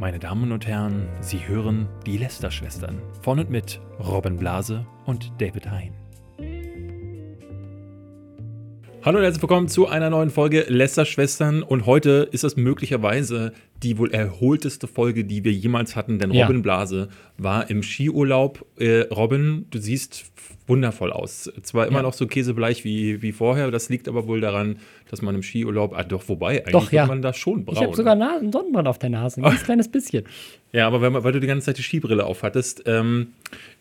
[0.00, 5.70] Meine Damen und Herren, Sie hören die Lester-Schwestern von und mit Robin Blase und David
[5.70, 5.92] Hein.
[9.10, 13.52] Hallo und herzlich willkommen zu einer neuen Folge Lester-Schwestern und heute ist es möglicherweise
[13.82, 16.46] die wohl erholteste Folge, die wir jemals hatten, denn Ja.
[16.46, 18.64] Robin Blase war im Skiurlaub.
[18.78, 20.30] Äh, Robin, du siehst
[20.68, 21.50] wundervoll aus.
[21.62, 22.02] Zwar immer Ja.
[22.04, 24.76] noch so käsebleich wie, wie vorher, das liegt aber wohl daran,
[25.10, 27.04] dass man im Skiurlaub, ah doch, wobei, eigentlich Doch, ja.
[27.06, 27.74] man da schon braun.
[27.78, 30.22] Ich habe sogar Na- einen Sonnenbrand auf der Nase, ein ganz kleines bisschen.
[30.70, 33.32] Ja, aber weil, weil du die ganze Zeit die Skibrille aufhattest, ähm,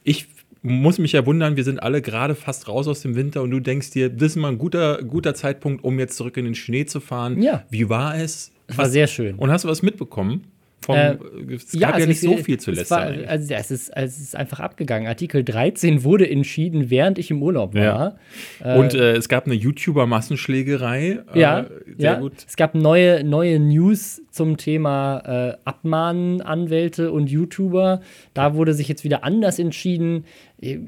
[0.03, 0.25] ich
[0.61, 3.59] muss mich ja wundern, wir sind alle gerade fast raus aus dem Winter und du
[3.59, 6.85] denkst dir, das ist mal ein guter, guter Zeitpunkt, um jetzt zurück in den Schnee
[6.85, 7.41] zu fahren.
[7.41, 7.63] Ja.
[7.69, 8.51] Wie war es?
[8.67, 9.35] Es war sehr schön.
[9.35, 10.43] Und hast du was mitbekommen?
[10.81, 11.17] Vom, Äh,
[11.55, 13.01] es gab ja, also nicht ich- so viel zu es war.
[13.01, 15.07] Also, ja, es, ist, es ist einfach abgegangen.
[15.09, 18.17] Artikel 13 wurde entschieden, während ich im Urlaub war.
[18.63, 18.75] Ja.
[18.75, 21.19] und äh, es gab eine YouTuber-Massenschlägerei.
[21.33, 21.65] Ja, äh,
[21.97, 22.19] sehr ja.
[22.19, 22.33] gut.
[22.47, 28.01] Es gab neue, neue News zum Thema äh, Abmahnen, Anwälte und YouTuber.
[28.33, 30.25] Da wurde sich jetzt wieder anders entschieden.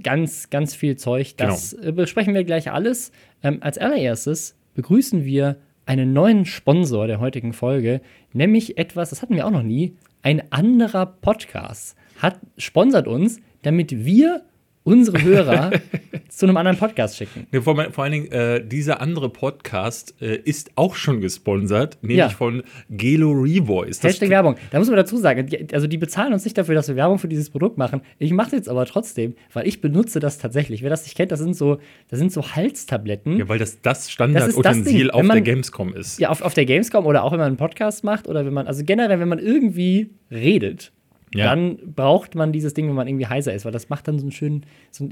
[0.04, 1.36] Ganz, ganz viel Zeug.
[1.38, 1.94] Das Genau.
[1.94, 3.12] besprechen wir gleich alles.
[3.44, 8.02] Ähm, als allererstes begrüßen wir einen neuen Sponsor der heutigen Folge,
[8.34, 14.06] nämlich etwas, das hatten wir auch noch nie, ein anderer Podcast hat sponsert uns, damit
[14.06, 14.44] wir
[14.84, 15.72] unsere Hörer
[16.30, 17.46] zu einem anderen Podcast schicken.
[17.52, 22.18] Nee, vor, vor allen Dingen, äh, dieser andere Podcast äh, ist auch schon gesponsert, nämlich
[22.18, 22.30] Ja.
[22.30, 24.00] von Gelo Revoice.
[24.00, 24.56] Das Hashtag Werbung.
[24.72, 27.20] Da muss man dazu sagen, die, also die bezahlen uns nicht dafür, dass wir Werbung
[27.20, 28.02] für dieses Produkt machen.
[28.18, 30.82] Ich mache es jetzt aber trotzdem, weil ich benutze das tatsächlich.
[30.82, 31.78] Wer das nicht kennt, das sind so,
[32.10, 33.38] das sind so Halstabletten.
[33.38, 36.20] Ja, weil das das Standardutensil auf man- der Gamescom ist.
[36.20, 38.68] Ja, auf, auf der Gamescom oder auch wenn man einen Podcast macht oder wenn man,
[38.68, 40.92] also generell, wenn man irgendwie redet,
[41.34, 41.46] Ja.
[41.46, 44.26] dann braucht man dieses Ding, wenn man irgendwie heiser ist, weil das macht dann so
[44.26, 45.12] einen schönen, so, ein-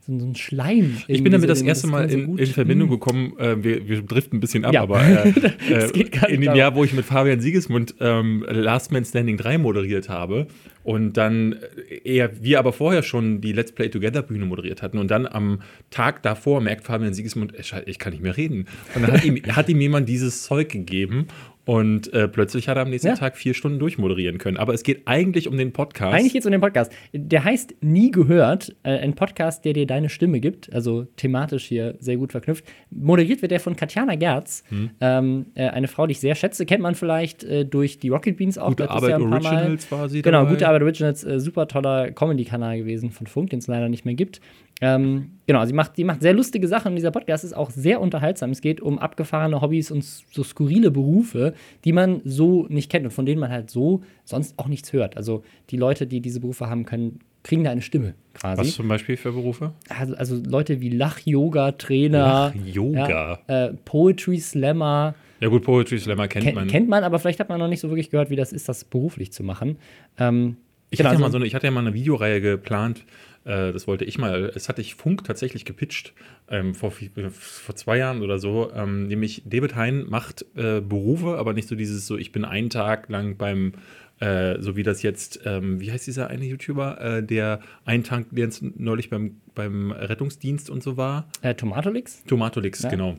[0.00, 0.98] so, einen- so einen Schleim.
[1.08, 2.92] Ich bin damit das irgendwie, erste Mal kann so in, in Verbindung Mm.
[2.92, 4.82] gekommen, äh, wir, wir driften ein bisschen ab, Ja.
[4.82, 5.32] aber äh,
[5.70, 6.54] Das äh, in dem.
[6.54, 10.46] Jahr, wo ich mit Fabian Siegesmund ähm, Last Man Standing 3 moderiert habe
[10.84, 11.56] und dann
[12.04, 15.62] eher wir aber vorher schon die Let's Play Together Bühne moderiert hatten und dann am
[15.90, 18.66] Tag davor merkt Fabian Siegesmund, "Ey, Scheiße, ich kann nicht mehr reden.
[18.94, 21.26] Und dann hat ihm, hat ihm jemand dieses Zeug gegeben
[21.66, 23.14] und äh, plötzlich hat er am nächsten Ja.
[23.16, 24.56] Tag vier Stunden durchmoderieren können.
[24.56, 26.14] Aber es geht eigentlich um den Podcast.
[26.14, 26.92] Eigentlich geht es um den Podcast.
[27.12, 31.96] Der heißt Nie gehört, äh, ein Podcast, der dir deine Stimme gibt, also thematisch hier
[31.98, 32.64] sehr gut verknüpft.
[32.90, 34.90] Moderiert wird der von Katjana Gerz, Hm.
[35.00, 38.36] ähm, äh, eine Frau, die ich sehr schätze, kennt man vielleicht äh, durch die Rocket
[38.36, 38.68] Beans auch.
[38.68, 40.50] Gute Arbeit ja Originals war sie Genau, dabei.
[40.52, 44.14] Gute Arbeit Originals, äh, super toller Comedy-Kanal gewesen von Funk, den es leider nicht mehr
[44.14, 44.40] gibt.
[44.82, 48.00] Ähm, genau, sie macht, die macht sehr lustige Sachen und dieser Podcast ist auch sehr
[48.00, 48.50] unterhaltsam.
[48.50, 51.54] Es geht um abgefahrene Hobbys und so skurrile Berufe,
[51.84, 55.16] die man so nicht kennt und von denen man halt so sonst auch nichts hört.
[55.16, 58.60] Also die Leute, die diese Berufe haben, können, kriegen da eine Stimme quasi.
[58.60, 59.72] Was zum Beispiel für Berufe?
[59.88, 63.08] Also, also Leute wie Lach-Yoga-Trainer, Lach-Yoga.
[63.48, 66.68] ja, äh, Poetry-Slammer, Ja gut, Poetry Slammer kennt Ken, man.
[66.68, 68.84] kennt man, aber vielleicht hat man noch nicht so wirklich gehört, wie das ist, das
[68.84, 69.76] beruflich zu machen.
[70.18, 70.56] Ähm,
[70.90, 73.04] Ich, genau, hatte ja mal also- so eine, ich hatte ja mal eine Videoreihe geplant,
[73.46, 76.12] äh, das wollte ich mal, es hatte ich Funk tatsächlich gepitcht,
[76.50, 81.38] ähm, vor, äh, vor zwei Jahren oder so, ähm, nämlich David Hein macht äh, Berufe,
[81.38, 83.72] aber nicht so dieses so, ich bin einen Tag lang beim,
[84.20, 88.26] äh, so wie das jetzt, ähm, wie heißt dieser eine YouTuber, äh, der einen Tag,
[88.30, 92.24] der jetzt neulich beim, beim Rettungsdienst und so war, Äh, Tomatolix?
[92.24, 92.90] Tomatolix, Ja.
[92.90, 93.16] genau.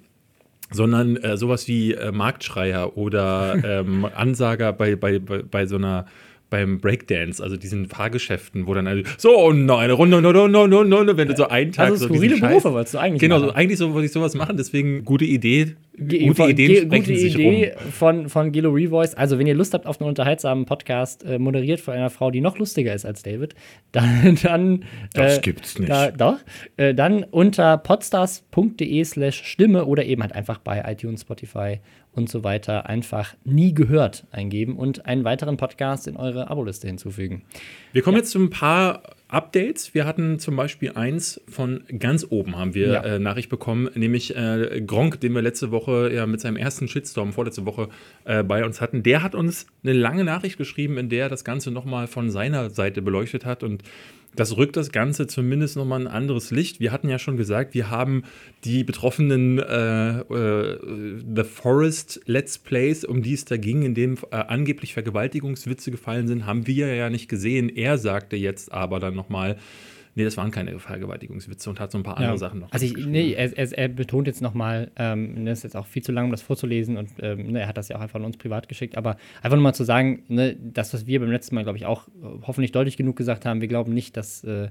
[0.69, 6.07] Sondern äh, sowas wie Marktschreier oder ähm, Ansager bei, bei, bei, bei so einer
[6.49, 10.47] beim Breakdance, also diesen Fahrgeschäften, wo dann alle, so, und noch eine Runde, no, no,
[10.47, 12.93] no, no, no, wenn du so einen Tag Also so skurrile diesen Scheiß- Berufe wolltest
[12.93, 15.75] du eigentlich Genau, so, eigentlich so wollte ich sowas machen, deswegen gute Idee.
[15.99, 17.91] Ge- Gute Ideen gute Idee rum.
[17.91, 19.15] von, von Gelo Revoice.
[19.15, 22.39] Also, wenn ihr Lust habt auf einen unterhaltsamen Podcast, äh, moderiert von einer Frau, die
[22.39, 23.55] noch lustiger ist als David,
[23.91, 24.37] dann.
[24.43, 25.89] dann Das äh, gibt's nicht.
[25.89, 26.37] Da, doch.
[26.77, 31.79] Äh, dann unter podstars.de slash Stimme oder eben halt einfach bei iTunes, Spotify
[32.11, 37.43] und so weiter einfach nie gehört eingeben und einen weiteren Podcast in eure Aboliste hinzufügen.
[37.93, 39.93] Wir kommen jetzt zu ein paar Updates.
[39.93, 43.03] Wir hatten zum Beispiel eins von ganz oben haben wir Ja.
[43.03, 47.33] äh, Nachricht bekommen, nämlich äh, Gronk, den wir letzte Woche ja mit seinem ersten Shitstorm
[47.33, 47.89] vorletzte Woche
[48.23, 49.03] äh, bei uns hatten.
[49.03, 52.69] Der hat uns eine lange Nachricht geschrieben, in der er das Ganze nochmal von seiner
[52.69, 53.83] Seite beleuchtet hat und
[54.35, 56.79] das rückt das Ganze zumindest nochmal ein anderes Licht.
[56.79, 58.23] Wir hatten ja schon gesagt, wir haben
[58.63, 64.17] die betroffenen äh, äh, The Forest Let's Plays, um die es da ging, in dem
[64.31, 67.69] äh, angeblich Vergewaltigungswitze gefallen sind, haben wir ja nicht gesehen.
[67.69, 69.57] Er sagte jetzt aber dann nochmal,
[70.17, 72.71] nee, das waren keine Vergewaltigungswitze und hat so ein paar andere Sachen noch.
[72.71, 76.01] Also, ich, nee, er, er, er betont jetzt nochmal, ähm, das ist jetzt auch viel
[76.01, 78.25] zu lang, um das vorzulesen und ähm, ne, er hat das ja auch einfach an
[78.25, 81.63] uns privat geschickt, aber einfach nochmal zu sagen, ne, das, was wir beim letzten Mal,
[81.63, 82.07] glaube ich, auch
[82.41, 84.43] hoffentlich deutlich genug gesagt haben, wir glauben nicht, dass.
[84.43, 84.69] Äh,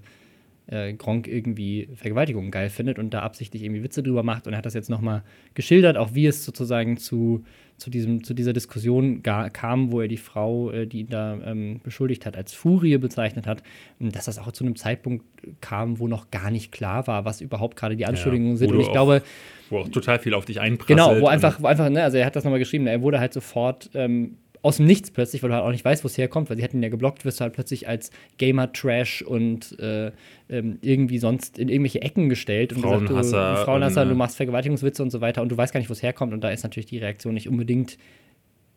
[0.68, 4.46] äh, Gronk irgendwie Vergewaltigungen geil findet und da absichtlich irgendwie Witze drüber macht.
[4.46, 5.22] Und er hat das jetzt nochmal
[5.54, 7.44] geschildert, auch wie es sozusagen zu,
[7.76, 11.38] zu, diesem, zu dieser Diskussion gar, kam, wo er die Frau, äh, die ihn da
[11.44, 13.62] ähm, beschuldigt hat, als Furie bezeichnet hat.
[14.00, 15.24] Dass das auch zu einem Zeitpunkt
[15.60, 18.70] kam, wo noch gar nicht klar war, was überhaupt gerade die Anschuldigungen Ja, sind.
[18.70, 19.22] wo Und ich glaube,
[19.70, 20.98] Wo auch total viel auf dich einprasselt.
[20.98, 23.32] Genau, wo einfach, wo einfach, ne, also er hat das nochmal geschrieben, er wurde halt
[23.32, 24.36] sofort ähm,
[24.66, 26.62] aus dem Nichts plötzlich, weil du halt auch nicht weißt, wo es herkommt, weil sie
[26.64, 30.10] hätten ja geblockt, wirst du halt plötzlich als Gamer-Trash und äh,
[30.48, 34.16] ähm, irgendwie sonst in irgendwelche Ecken gestellt und Frauenhasser gesagt, du, Frauenhasser, und, äh, du
[34.16, 36.50] machst Vergewaltigungswitze und so weiter und du weißt gar nicht, wo es herkommt und da
[36.50, 37.96] ist natürlich die Reaktion nicht unbedingt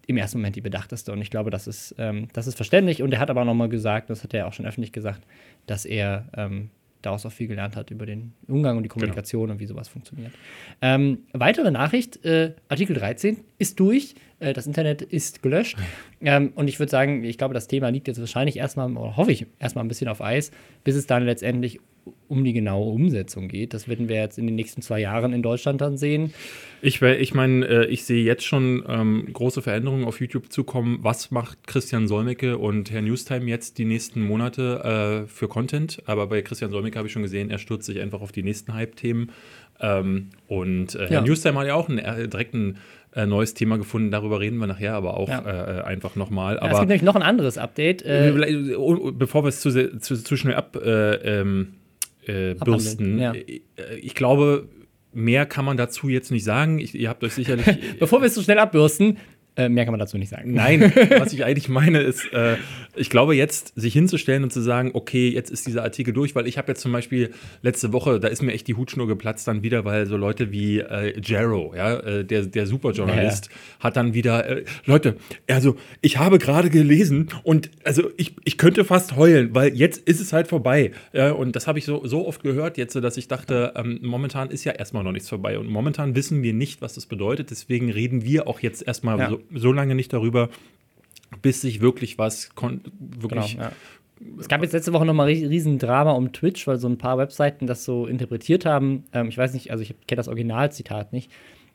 [0.06, 3.12] im ersten Moment die bedachteste und ich glaube, das ist, ähm, das ist verständlich und
[3.12, 5.24] er hat aber nochmal gesagt, das hat er auch schon öffentlich gesagt,
[5.66, 6.70] dass er ähm,
[7.02, 10.34] daraus auch viel gelernt hat über den Umgang und die Kommunikation und wie sowas funktioniert.
[10.82, 15.78] Ähm, weitere Nachricht, äh, Artikel 13 ist durch, äh, das Internet ist gelöscht
[16.22, 19.32] ähm, und ich würde sagen, ich glaube, das Thema liegt jetzt wahrscheinlich erstmal, oder hoffe
[19.32, 20.52] ich, erstmal ein bisschen auf Eis,
[20.84, 21.80] bis es dann letztendlich
[22.28, 23.74] um die genaue Umsetzung geht.
[23.74, 26.34] Das werden wir jetzt in den nächsten zwei Jahren in Deutschland dann sehen.
[26.82, 31.00] Ich, ich meine, äh, ich sehe jetzt schon ähm, große Veränderungen auf YouTube zukommen.
[31.02, 36.02] Was macht Christian Solmecke und Herr Newstime jetzt die nächsten Monate äh, für Content?
[36.06, 38.74] Aber bei Christian Solmecke habe ich schon gesehen, er stürzt sich einfach auf die nächsten
[38.74, 39.32] Hype-Themen.
[39.82, 41.10] Ähm, und äh, Ja.
[41.10, 42.78] Herr Newstime hat ja auch ein, äh, direkt ein
[43.14, 44.12] äh, neues Thema gefunden.
[44.12, 45.80] Darüber reden wir nachher aber auch Ja.
[45.80, 46.58] äh, einfach nochmal.
[46.58, 48.04] Ja, es gibt nämlich noch ein anderes Update.
[48.04, 51.76] Äh, Vielleicht, oh, Bevor wir es zu, zu, zu schnell ab, äh, ähm,
[52.28, 53.34] äh, ja.
[53.34, 53.44] äh,
[54.02, 54.68] ich glaube,
[55.14, 56.80] mehr kann man dazu jetzt nicht sagen.
[56.80, 57.66] Ich, ihr habt euch sicherlich.
[58.00, 59.18] bevor wir es so schnell abbürsten,
[59.60, 60.54] äh, mehr kann man dazu nicht sagen.
[60.54, 62.56] Nein, was ich eigentlich meine ist, äh,
[62.96, 66.48] ich glaube jetzt, sich hinzustellen und zu sagen, okay, jetzt ist dieser Artikel durch, weil
[66.48, 69.62] ich habe jetzt zum Beispiel letzte Woche, da ist mir echt die Hutschnur geplatzt dann
[69.64, 74.48] wieder, weil so Leute wie äh, Jarrow, ja, äh, der, der Superjournalist, hat dann wieder,
[74.48, 75.16] äh, Leute,
[75.50, 80.20] also ich habe gerade gelesen und also ich, ich könnte fast heulen, weil jetzt ist
[80.20, 80.92] es halt vorbei.
[81.14, 84.50] Ja, und das habe ich so, so oft gehört jetzt, dass ich dachte, ähm, momentan
[84.50, 87.92] ist ja erstmal noch nichts vorbei und momentan wissen wir nicht, was das bedeutet, deswegen
[87.92, 89.30] reden wir auch jetzt erstmal Ja.
[89.30, 90.50] so, so lange nicht darüber,
[91.42, 93.54] bis sich wirklich was wirklich.
[93.54, 93.72] Genau, ja.
[94.38, 97.68] Es gab jetzt letzte Woche nochmal riesen Drama um Twitch, weil so ein paar Webseiten
[97.68, 99.06] das so interpretiert haben.
[99.14, 101.32] Ähm, ich weiß nicht, also ich kenne das Originalzitat nicht,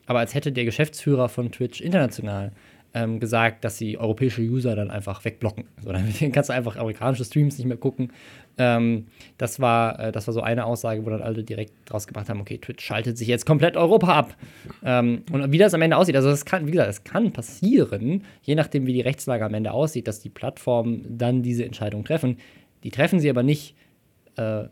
[0.07, 2.53] aber als hätte der Geschäftsführer von Twitch international
[2.93, 5.65] ähm, gesagt, dass sie europäische User dann einfach wegblocken.
[5.83, 8.13] So, dann kannst du einfach amerikanische Streams nicht mehr gucken.
[8.57, 9.07] Ähm,
[9.37, 12.41] das, war, äh, das war so eine Aussage, wo dann alle direkt draus gemacht haben,
[12.41, 14.37] okay, Twitch schaltet sich jetzt komplett Europa ab.
[14.85, 18.23] Ähm, und wie das am Ende aussieht, also das kann, wie gesagt, es kann passieren,
[18.43, 22.39] je nachdem, wie die Rechtslage am Ende aussieht, dass die Plattformen dann diese Entscheidung treffen.
[22.85, 23.75] Die treffen sie aber nicht
[24.37, 24.65] äh,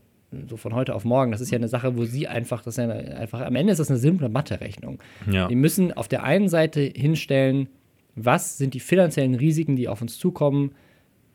[0.49, 1.32] so von heute auf morgen.
[1.32, 3.73] Das ist ja eine Sache, wo sie einfach, das ist ja eine, einfach, am Ende
[3.73, 5.02] ist das eine simple Mathe-Rechnung.
[5.31, 5.49] Ja.
[5.49, 7.69] Die müssen auf der einen Seite hinstellen,
[8.14, 10.73] was sind die finanziellen Risiken, die auf uns zukommen,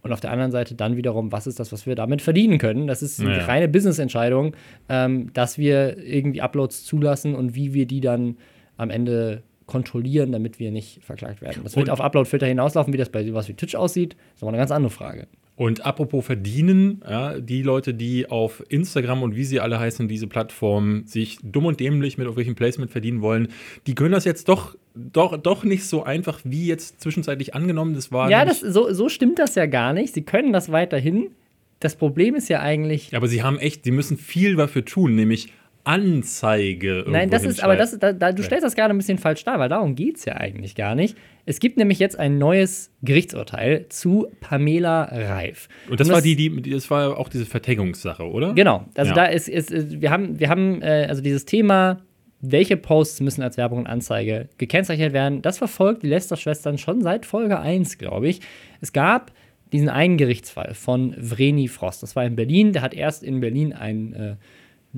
[0.07, 2.87] und auf der anderen Seite dann wiederum, was ist das, was wir damit verdienen können.
[2.87, 3.45] Das ist eine Ja.
[3.45, 4.55] reine Business-Entscheidung,
[4.89, 8.37] ähm, dass wir irgendwie Uploads zulassen und wie wir die dann
[8.77, 11.61] am Ende kontrollieren, damit wir nicht verklagt werden.
[11.63, 14.13] Das wird Und- auf Upload-Filter hinauslaufen, wie das bei sowas wie Twitch aussieht.
[14.15, 15.27] Das ist aber eine ganz andere Frage.
[15.57, 20.27] Und apropos verdienen, ja, die Leute, die auf Instagram und wie sie alle heißen, diese
[20.27, 23.47] Plattformen sich dumm und dämlich mit irgendwelchen Placement verdienen wollen,
[23.87, 27.95] die können das jetzt doch, doch, doch nicht so einfach wie jetzt zwischenzeitlich angenommen.
[27.95, 30.13] Das war Ja, das, so, so stimmt das ja gar nicht.
[30.13, 31.31] Sie können das weiterhin.
[31.79, 33.15] Das Problem ist ja eigentlich.
[33.15, 35.53] aber sie haben echt, sie müssen viel dafür tun, nämlich
[35.87, 37.05] Anzeige.
[37.07, 39.57] Nein, das ist, aber das, da, da, du stellst das gerade ein bisschen falsch dar,
[39.59, 41.17] weil darum geht es ja eigentlich gar nicht.
[41.45, 45.69] Es gibt nämlich jetzt ein neues Gerichtsurteil zu Pamela Reif.
[45.89, 48.53] Und das Und war die, die, das war auch diese Vertagungssache, oder?
[48.53, 49.15] Genau, also Ja.
[49.15, 52.01] da ist, ist, ist, wir haben, wir haben äh, also dieses Thema,
[52.41, 57.25] welche Posts müssen als Werbung und Anzeige gekennzeichnet werden, das verfolgt die Lester-Schwestern schon seit
[57.25, 58.41] Folge 1, glaube ich.
[58.81, 59.31] Es gab
[59.71, 63.73] diesen einen Gerichtsfall von Vreni Frost, das war in Berlin, der hat erst in Berlin
[63.73, 64.35] ein äh,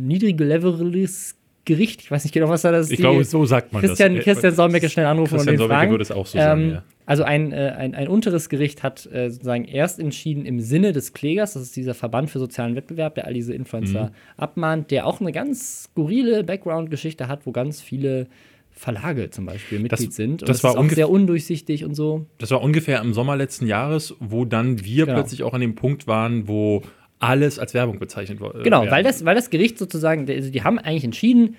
[0.08, 2.94] niedrigleveliges Gericht, ich weiß nicht genau, was da das ist.
[2.94, 4.24] Ich glaube, so sagt man Christian, das.
[4.24, 5.92] Christian Solmecke schnell anrufen Christian und den Solmecke fragen.
[5.92, 6.84] würde es auch so sagen, ähm, ja.
[7.06, 11.14] Also ein, äh, ein, ein unteres Gericht hat äh, sozusagen erst entschieden im Sinne des
[11.14, 14.12] Klägers, das ist dieser Verband für sozialen Wettbewerb, der all diese Influencer Mhm.
[14.38, 18.28] abmahnt, der auch eine ganz skurrile Background-Geschichte hat, wo ganz viele
[18.72, 20.42] Verlage zum Beispiel Mitglied sind.
[20.44, 22.26] Und das war ist auch sehr undurchsichtig und so.
[22.38, 25.18] Das war ungefähr im Sommer letzten Jahres, wo dann wir Genau.
[25.18, 26.82] plötzlich auch an dem Punkt waren, wo
[27.20, 28.64] alles als Werbung bezeichnet wurde.
[28.64, 31.58] Genau, weil das, weil das Gericht sozusagen, also die haben eigentlich entschieden,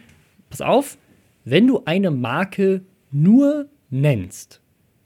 [0.49, 0.97] pass auf,
[1.45, 4.61] wenn du eine Marke nur nennst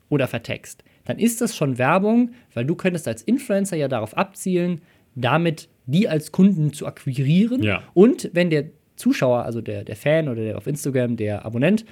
[0.08, 4.80] oder vertext, dann ist das schon Werbung, weil du könntest als Influencer ja darauf abzielen,
[5.14, 7.62] damit die als Kunden zu akquirieren.
[7.62, 7.82] Ja.
[7.92, 11.84] Und wenn der Zuschauer, also der, der Fan oder der auf Instagram, der Abonnent,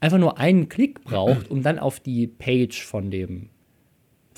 [0.00, 3.48] einfach nur einen Klick braucht, um dann auf die Page von dem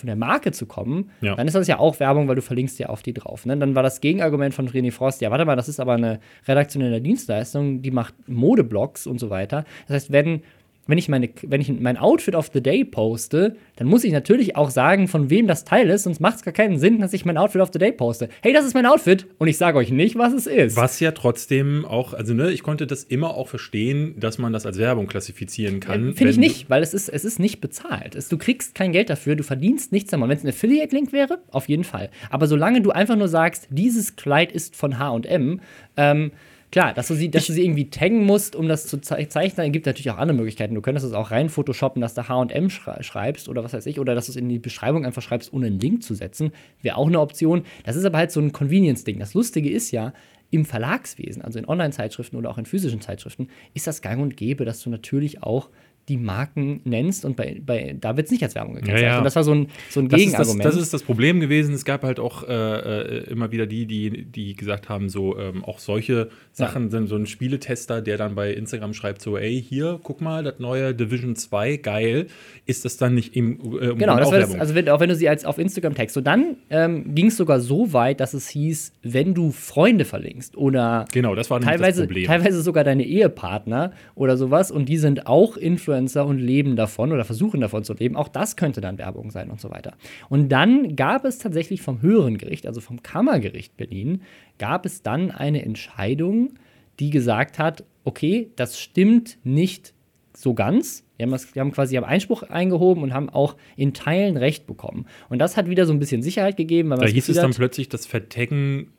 [0.01, 1.35] von der Marke zu kommen, Ja.
[1.37, 3.47] dann ist das ja auch Werbung, weil du verlinkst ja auf die drauf.
[3.47, 3.57] Ne?
[3.57, 7.01] Dann war das Gegenargument von René Frost, ja, warte mal, das ist aber eine redaktionelle
[7.01, 9.65] Dienstleistung, die macht Modeblogs und so weiter.
[9.87, 10.43] Das heißt, wenn,
[10.91, 14.57] wenn ich, meine, wenn ich mein Outfit of the Day poste, dann muss ich natürlich
[14.57, 17.25] auch sagen, von wem das Teil ist, sonst macht es gar keinen Sinn, dass ich
[17.25, 18.29] mein Outfit of the Day poste.
[18.43, 20.77] Hey, das ist mein Outfit und ich sage euch nicht, was es ist.
[20.77, 24.67] Was ja trotzdem auch, also ne, ich konnte das immer auch verstehen, dass man das
[24.67, 26.11] als Werbung klassifizieren kann.
[26.11, 28.15] Äh, Finde ich nicht, weil es ist, es ist nicht bezahlt.
[28.15, 30.29] Es, du kriegst kein Geld dafür, du verdienst nichts damit.
[30.29, 32.11] Wenn es ein Affiliate-Link wäre, auf jeden Fall.
[32.31, 35.61] Aber solange du einfach nur sagst, dieses Kleid ist von HM,
[35.97, 36.33] ähm,
[36.71, 39.73] klar, dass du sie, dass du sie irgendwie taggen musst, um das zu ze zeichnen,
[39.73, 40.75] gibt natürlich auch andere Möglichkeiten.
[40.75, 43.99] Du könntest es auch rein photoshoppen, dass du HM schrei schreibst oder was weiß ich,
[44.01, 46.53] oder dass du es in die Beschreibung einfach schreibst, ohne einen Link zu setzen.
[46.83, 47.65] Wäre auch eine Option.
[47.85, 49.19] Das ist aber halt so ein Convenience-Ding.
[49.19, 50.13] Das Lustige ist ja,
[50.51, 54.65] im Verlagswesen, also in Online-Zeitschriften oder auch in physischen Zeitschriften, ist das gang und gäbe,
[54.65, 55.69] dass du natürlich auch
[56.11, 59.03] die Marken nennst und bei, bei da wird es nicht als Werbung gekennzeichnet.
[59.03, 59.19] Ja, ja.
[59.19, 60.65] Und das war so ein, so ein Das ist, das, Gegenargument.
[60.65, 61.73] das ist das Problem gewesen.
[61.73, 65.65] Es gab halt auch äh, äh, immer wieder die, die, die gesagt haben, so ähm,
[65.65, 70.01] auch solche Sachen sind so ein Spieletester, der dann bei Instagram schreibt, so, ey, hier,
[70.03, 72.27] guck mal, das neue Division 2, geil.
[72.67, 75.09] Ist das dann nicht im äh, Genau, das auch war das, also wenn, auch wenn
[75.09, 76.15] du sie als auf Instagram text.
[76.15, 80.57] So dann ähm, ging es sogar so weit, dass es hieß, wenn du Freunde verlinkst
[80.57, 82.27] oder genau, das war teilweise, das Problem.
[82.27, 87.25] teilweise sogar deine Ehepartner oder sowas und die sind auch Influencer und leben davon oder
[87.25, 88.17] versuchen davon zu leben.
[88.17, 89.95] Auch das könnte dann Werbung sein und so weiter.
[90.29, 94.23] Und dann gab es tatsächlich vom höheren Gericht, also vom Kammergericht Berlin,
[94.59, 96.55] gab es dann eine Entscheidung,
[96.99, 99.95] die gesagt hat, okay, das stimmt nicht
[100.35, 101.05] so ganz.
[101.19, 104.67] Die haben, das, die haben quasi haben Einspruch eingehoben und haben auch in Teilen Recht
[104.67, 105.07] bekommen.
[105.29, 107.53] Und das hat wieder so ein bisschen Sicherheit gegeben, weil man Da hieß es dann
[107.53, 108.93] plötzlich, das Vertaggen,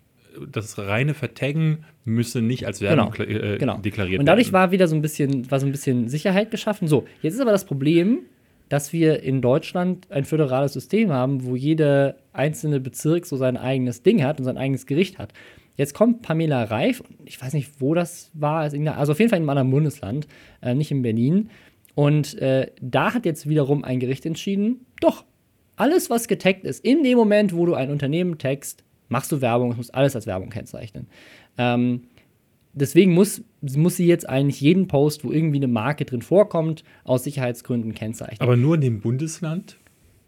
[0.51, 3.77] das reine Vertaggen müsse nicht als Werbung Genau, äh, genau.
[3.77, 4.53] deklariert Und dadurch werden.
[4.53, 6.87] war wieder so ein bisschen, war so ein bisschen Sicherheit geschaffen.
[6.87, 8.19] So, jetzt ist aber das Problem,
[8.69, 14.01] dass wir in Deutschland ein föderales System haben, wo jeder einzelne Bezirk so sein eigenes
[14.03, 15.33] Ding hat und sein eigenes Gericht hat.
[15.75, 19.37] Jetzt kommt Pamela Reif, ich weiß nicht, wo das war, also also auf jeden Fall
[19.37, 20.27] in einem anderen Bundesland,
[20.61, 21.49] äh, nicht in Berlin.
[21.95, 25.25] Und äh, da hat jetzt wiederum ein Gericht entschieden, doch,
[25.75, 29.71] alles, was getaggt ist, in dem Moment, wo du ein Unternehmen taggst, machst du Werbung,
[29.71, 31.07] es muss alles als Werbung kennzeichnen.
[31.57, 32.03] Ähm,
[32.73, 37.25] deswegen muss, muss sie jetzt eigentlich jeden Post, wo irgendwie eine Marke drin vorkommt, aus
[37.25, 38.41] Sicherheitsgründen kennzeichnen.
[38.41, 39.77] Aber nur in dem Bundesland?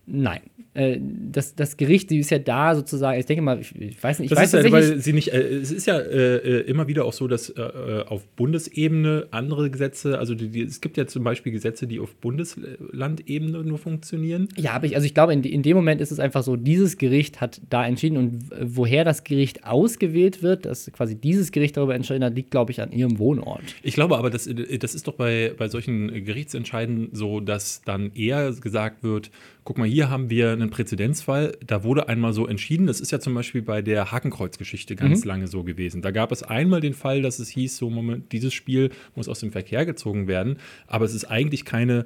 [0.05, 0.41] Nein.
[0.74, 4.31] Äh, das, das Gericht, die ist ja da sozusagen, ich denke mal, ich, weiß nicht,
[4.31, 6.88] ich Das weiß ist ja, weil sie nicht, äh, es ist ja äh, äh, immer
[6.88, 11.05] wieder auch so, dass äh, auf Bundesebene andere Gesetze, also die, die, es gibt ja
[11.05, 14.50] zum Beispiel Gesetze, die auf Bundeslandebene nur funktionieren.
[14.57, 16.98] Ja, aber ich, also ich glaube, in, in dem Moment ist es einfach so, dieses
[16.98, 21.95] Gericht hat da entschieden und woher das Gericht ausgewählt wird, dass quasi dieses Gericht darüber
[21.95, 23.62] entschieden hat, liegt, glaube ich, an ihrem Wohnort.
[23.83, 28.51] Ich glaube aber, das, das ist doch bei, bei solchen Gerichtsentscheiden so, dass dann eher
[28.53, 29.29] gesagt wird,
[29.63, 33.19] guck mal, hier haben wir einen Präzedenzfall, da wurde einmal so entschieden, das ist ja
[33.19, 36.01] zum Beispiel bei der Hakenkreuz-Geschichte ganz lange so gewesen.
[36.01, 39.39] Da gab es einmal den Fall, dass es hieß, so Moment, dieses Spiel muss aus
[39.39, 40.57] dem Verkehr gezogen werden,
[40.88, 42.05] aber es ist eigentlich keine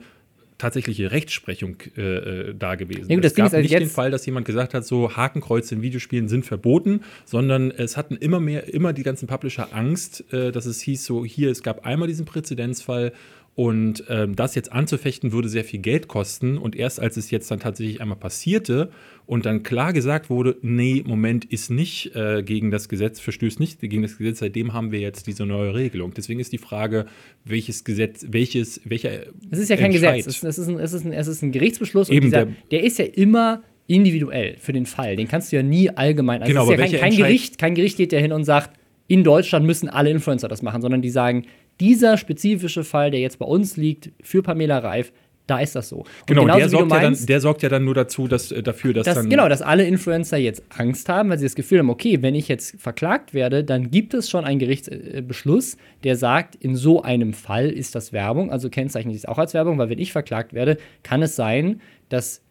[0.58, 3.10] tatsächliche Rechtsprechung äh, äh, da gewesen.
[3.10, 5.75] Ja, gut, das es gab also nicht den Fall, dass jemand gesagt hat, so Hakenkreuze
[5.75, 10.51] in Videospielen sind verboten, sondern es hatten immer mehr, immer die ganzen Publisher Angst, äh,
[10.51, 13.13] dass es hieß, so hier, es gab einmal diesen Präzedenzfall
[13.58, 16.60] und ähm, das jetzt anzufechten würde sehr viel Geld kosten.
[16.60, 18.92] Und erst als es jetzt dann tatsächlich einmal passierte
[19.26, 23.80] und dann klar gesagt wurde, nee, Moment, ist nicht äh, gegen das Gesetz, verstößt nicht
[23.80, 26.14] gegen das Gesetz, seitdem haben wir jetzt diese neue Regelung.
[26.16, 27.08] Deswegen ist die Frage,
[27.46, 29.10] welches Gesetz, welches, welcher
[29.50, 31.52] Es ist ja kein Gesetz, es, es, ist ein, es, ist ein, es ist ein
[31.52, 35.16] Gerichtsbeschluss Eben, und dieser, der- der, ist ja immer individuell für den Fall.
[35.16, 36.42] Den kannst du ja nie allgemein.
[36.44, 38.80] Also Genau, es ist ja kein, kein, Gericht, kein Gericht geht ja hin und sagt,
[39.08, 41.46] in Deutschland müssen alle Influencer das machen, sondern die sagen,
[41.79, 45.12] dieser spezifische Fall, der jetzt bei uns liegt, für Pamela Reif,
[45.48, 46.00] da ist das so.
[46.00, 48.62] Und Genau, der sorgt, ja dann, meinst, der sorgt ja dann nur dazu, dass, äh,
[48.62, 49.29] dafür, dass dass, dann.
[49.29, 52.50] genau, dass alle Influencer jetzt Angst haben, weil sie das Gefühl haben, okay, wenn ich
[52.50, 57.69] jetzt verklagt werde, dann gibt es schon einen Gerichtsbeschluss, der sagt, in so einem Fall
[57.69, 60.77] ist das Werbung, also kennzeichne ich es auch als Werbung, weil wenn ich verklagt werde,
[61.03, 62.41] kann es sein, dass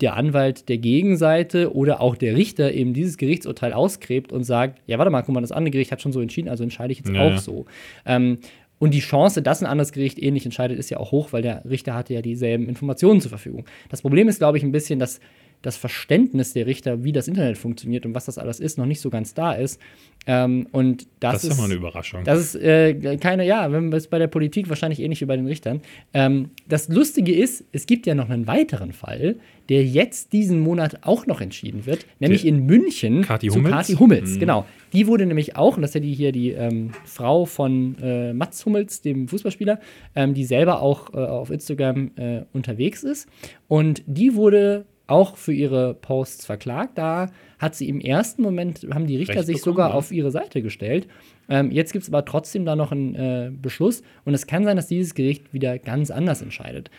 [0.00, 4.98] der Anwalt der Gegenseite oder auch der Richter eben dieses Gerichtsurteil ausgräbt und sagt, ja,
[4.98, 7.10] warte mal, guck mal, das andere Gericht hat schon so entschieden, also entscheide ich jetzt
[7.10, 7.38] Ja, auch ja.
[7.38, 7.66] so.
[8.04, 8.38] Ähm,
[8.80, 11.64] und die Chance, dass ein anderes Gericht ähnlich entscheidet, ist ja auch hoch, weil der
[11.64, 13.64] Richter hatte ja dieselben Informationen zur Verfügung.
[13.88, 15.20] Das Problem ist, glaube ich, ein bisschen, dass
[15.64, 19.00] das Verständnis der Richter, wie das Internet funktioniert und was das alles ist, noch nicht
[19.00, 19.80] so ganz da ist.
[20.26, 22.24] Ähm, und das, das ist mal eine Überraschung.
[22.24, 25.46] das ist äh, keine, ja, wenn es bei der Politik wahrscheinlich ähnlich wie bei den
[25.46, 25.80] Richtern.
[26.14, 29.36] Ähm, das Lustige ist, es gibt ja noch einen weiteren Fall,
[29.68, 33.74] der jetzt diesen Monat auch noch entschieden wird, nämlich Der- in München Kathi zu Hummels?
[33.74, 34.30] Kathi Hummels.
[34.34, 34.40] Mhm.
[34.40, 34.66] Genau.
[34.92, 38.32] Die wurde nämlich auch, und das ist ja die hier die ähm, Frau von äh,
[38.32, 39.80] Mats Hummels, dem Fußballspieler,
[40.14, 43.28] ähm, die selber auch äh, auf Instagram äh, unterwegs ist.
[43.68, 46.96] Und die wurde auch für ihre Posts verklagt.
[46.98, 49.94] Da hat sie im ersten Moment, haben die Richter Recht sich bekommen, sogar ja.
[49.94, 51.06] auf ihre Seite gestellt.
[51.48, 54.76] Ähm, jetzt gibt es aber trotzdem da noch einen äh, Beschluss und es kann sein,
[54.76, 56.90] dass dieses Gericht wieder ganz anders entscheidet.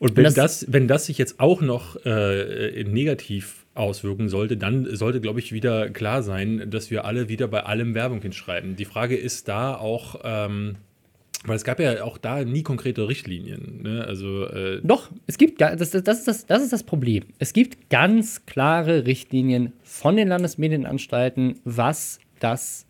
[0.00, 4.94] Und wenn das- das, wenn das sich jetzt auch noch äh, negativ auswirken sollte, dann
[4.96, 8.74] sollte, glaube ich, wieder klar sein, dass wir alle wieder bei allem Werbung hinschreiben.
[8.74, 10.74] Die Frage ist da auch, ähm,
[11.44, 13.82] weil es gab ja auch da nie konkrete Richtlinien.
[13.82, 14.04] Ne?
[14.06, 17.24] Also äh, Doch, es gibt, das, das, ist das, das ist das Problem.
[17.38, 22.86] Es gibt ganz klare Richtlinien von den Landesmedienanstalten, was das,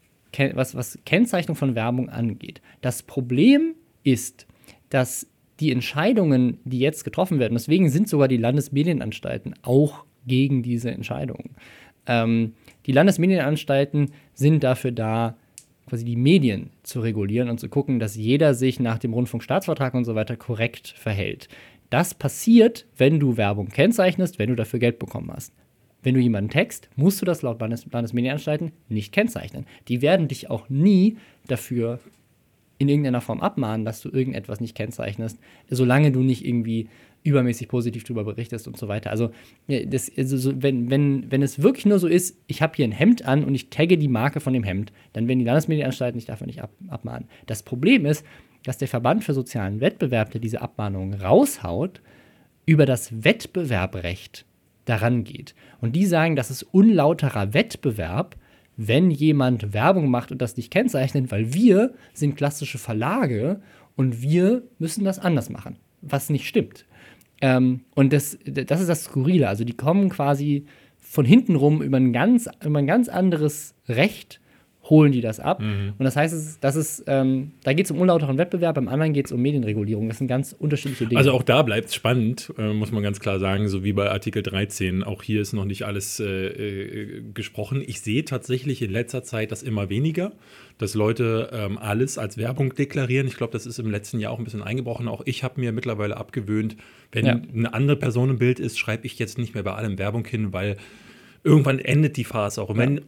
[0.54, 2.60] was, was Kennzeichnung von Werbung angeht.
[2.80, 4.46] Das Problem ist,
[4.90, 5.26] dass
[5.60, 11.54] die Entscheidungen, die jetzt getroffen werden, deswegen sind sogar die Landesmedienanstalten auch gegen diese Entscheidungen.
[12.06, 12.54] Ähm,
[12.86, 15.36] die Landesmedienanstalten sind dafür da,
[15.92, 20.06] quasi die Medien zu regulieren und zu gucken, dass jeder sich nach dem Rundfunkstaatsvertrag und
[20.06, 21.48] so weiter korrekt verhält.
[21.90, 25.52] Das passiert, wenn du Werbung kennzeichnest, wenn du dafür Geld bekommen hast.
[26.02, 29.66] Wenn du jemanden text, musst du das laut Landes Landesmedienanstalten nicht kennzeichnen.
[29.88, 32.00] Die werden dich auch nie dafür
[32.78, 36.88] in irgendeiner Form abmahnen, dass du irgendetwas nicht kennzeichnest, solange du nicht irgendwie
[37.24, 39.10] übermäßig positiv darüber berichtest und so weiter.
[39.10, 39.30] Also,
[39.68, 42.86] ja, das, also so, wenn, wenn, wenn es wirklich nur so ist, ich habe hier
[42.86, 46.18] ein Hemd an und ich tagge die Marke von dem Hemd, dann werden die Landesmedienanstalten
[46.18, 47.28] dich dafür nicht ab, abmahnen.
[47.46, 48.24] Das Problem ist,
[48.64, 52.00] dass der Verband für sozialen Wettbewerb, der diese Abmahnungen raushaut,
[52.66, 54.46] über das Wettbewerbrecht
[54.84, 55.54] daran geht.
[55.80, 58.36] Und die sagen, das ist unlauterer Wettbewerb,
[58.76, 63.60] wenn jemand Werbung macht und das nicht kennzeichnet, weil wir sind klassische Verlage
[63.96, 66.86] und wir müssen das anders machen, was nicht stimmt.
[67.42, 69.48] Ähm, und das, das ist das Skurrile.
[69.48, 70.64] Also die kommen quasi
[70.98, 74.40] von hinten rum über ein ganz, über ein ganz anderes Recht,
[74.92, 75.60] holen die das ab.
[75.60, 79.14] Und das heißt, es das ist, ähm, da geht es um unlauteren Wettbewerb, beim anderen
[79.14, 80.06] geht es um Medienregulierung.
[80.08, 81.18] Das sind ganz unterschiedliche Dinge.
[81.18, 84.10] Also auch da bleibt es spannend, äh, muss man ganz klar sagen, so wie bei
[84.10, 85.02] Artikel 13.
[85.02, 87.82] Auch hier ist noch nicht alles äh, äh, gesprochen.
[87.86, 90.32] Ich sehe tatsächlich in letzter Zeit das immer weniger,
[90.76, 93.26] dass Leute ähm, alles als Werbung deklarieren.
[93.26, 95.08] Ich glaube, das ist im letzten Jahr auch ein bisschen eingebrochen.
[95.08, 96.76] Auch ich habe mir mittlerweile abgewöhnt,
[97.12, 97.40] wenn Ja.
[97.54, 100.52] eine andere Person im Bild ist, schreibe ich jetzt nicht mehr bei allem Werbung hin,
[100.52, 100.76] weil
[101.44, 102.68] irgendwann endet die Phase auch.
[102.68, 103.00] Und wenn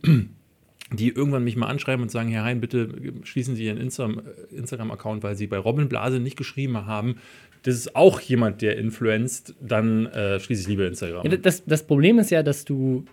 [0.93, 2.89] die irgendwann mich mal anschreiben und sagen, Herr Hein, bitte
[3.23, 4.11] schließen Sie Ihren Insta
[4.55, 7.17] Instagram-Account, weil Sie bei Robin Blase nicht geschrieben haben.
[7.63, 11.25] Das ist auch jemand, der influenzt, dann äh, schließe ich lieber Instagram.
[11.25, 13.05] Ja, das, das Problem ist ja, dass du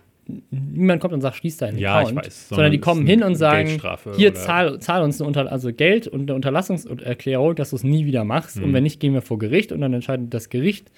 [0.50, 3.08] niemand kommt und sagt, schließ deinen Ja, ich Account, weiß, sondern die sondern kommen es
[3.08, 3.80] ist hin und sagen,
[4.16, 8.06] hier zahl, zahl uns eine Unter also Geld und eine Unterlassungserklärung, dass du es nie
[8.06, 8.64] wieder machst Mhm.
[8.64, 10.90] und wenn nicht, gehen wir vor Gericht und dann entscheidet das Gericht,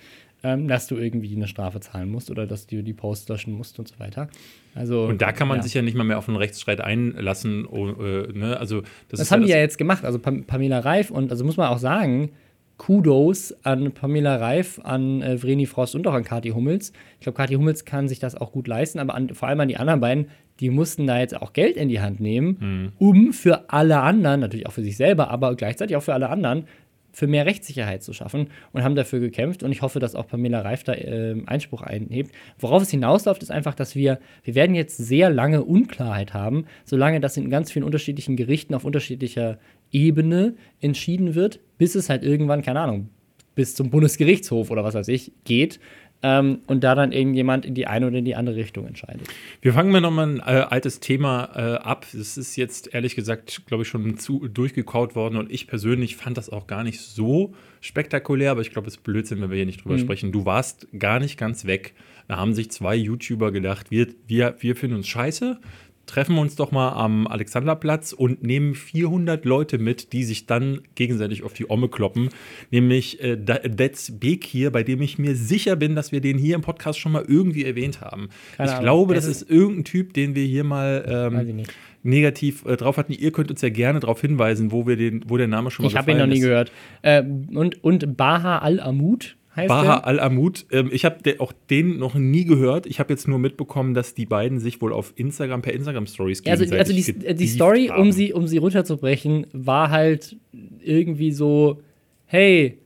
[0.45, 3.79] ähm, dass du irgendwie eine Strafe zahlen musst oder dass du die Post löschen musst
[3.79, 4.29] und so weiter.
[4.75, 5.63] Also und da kann man ja.
[5.63, 7.67] sich ja nicht mal mehr auf einen Rechtsstreit einlassen.
[7.67, 8.61] Oh, äh, ne?
[8.61, 10.05] also, das, Das haben ja die ja jetzt gemacht.
[10.05, 12.31] Also Pam Pamela Reif und also muss man auch sagen,
[12.77, 16.93] Kudos an Pamela Reif, an äh, Vreni Frost und auch an Kathi Hummels.
[17.15, 19.69] Ich glaube, Kathi Hummels kann sich das auch gut leisten, aber an, vor allem an
[19.69, 20.27] die anderen beiden,
[20.61, 24.67] die mussten da jetzt auch Geld in die Hand nehmen, um für alle anderen, natürlich
[24.67, 26.67] auch für sich selber, aber gleichzeitig auch für alle anderen,
[27.15, 29.63] für mehr Rechtssicherheit zu schaffen und haben dafür gekämpft.
[29.63, 32.33] Und ich hoffe, dass auch Pamela Reif da ähm, Einspruch einhebt.
[32.59, 37.21] Worauf es hinausläuft, ist einfach, dass wir, wir werden jetzt sehr lange Unklarheit haben, solange
[37.21, 39.59] das in ganz vielen unterschiedlichen Gerichten auf unterschiedlicher
[39.93, 43.11] Ebene entschieden wird, bis es halt irgendwann, keine Ahnung,
[43.55, 45.79] bis zum Bundesgerichtshof oder was weiß ich, geht.
[46.23, 49.29] Ähm, und da dann irgendjemand in die eine oder in die andere Richtung entscheidet.
[49.61, 52.07] Wir fangen mal nochmal ein äh, altes Thema äh, ab.
[52.15, 56.39] Es ist jetzt ehrlich gesagt, glaube ich, schon zu durchgekaut worden und ich persönlich fand
[56.39, 59.67] das auch gar nicht so spektakulär, aber ich glaube, es ist Blödsinn, wenn wir hier
[59.67, 60.33] nicht drüber sprechen.
[60.33, 61.93] Du warst gar nicht ganz weg.
[62.27, 65.61] Da haben sich zwei YouTuber gedacht, wir, wir, wir finden uns scheiße.
[66.07, 70.81] Treffen wir uns doch mal am Alexanderplatz und nehmen 400 Leute mit, die sich dann
[70.95, 72.29] gegenseitig auf die Omme kloppen.
[72.71, 76.55] Nämlich äh, That's Beek hier, bei dem ich mir sicher bin, dass wir den hier
[76.57, 78.29] im Podcast schon mal irgendwie erwähnt haben.
[78.57, 78.85] Keine ich Ahnung.
[78.85, 81.63] glaube, das ist- ist irgendein Typ, den wir hier mal ähm,
[82.03, 83.13] negativ äh, drauf hatten.
[83.13, 85.91] Ihr könnt uns ja gerne darauf hinweisen, wo wir den, wo der Name schon mal
[85.91, 86.43] Ich habe ihn noch nie ist.
[86.43, 86.71] gehört.
[87.03, 90.67] Äh, und, und Baha al-Amud heißt Baha al-Amud.
[90.71, 92.87] Ähm, ich habe auch den noch nie gehört.
[92.87, 96.43] Ich habe jetzt nur mitbekommen, dass die beiden sich wohl auf Instagram per Instagram Stories
[96.45, 98.13] Ja, also, also die, gegenseitig die Story, um haben.
[98.13, 100.37] sie, um sie runterzubrechen, war halt
[100.83, 101.81] irgendwie so,
[102.27, 102.79] hey,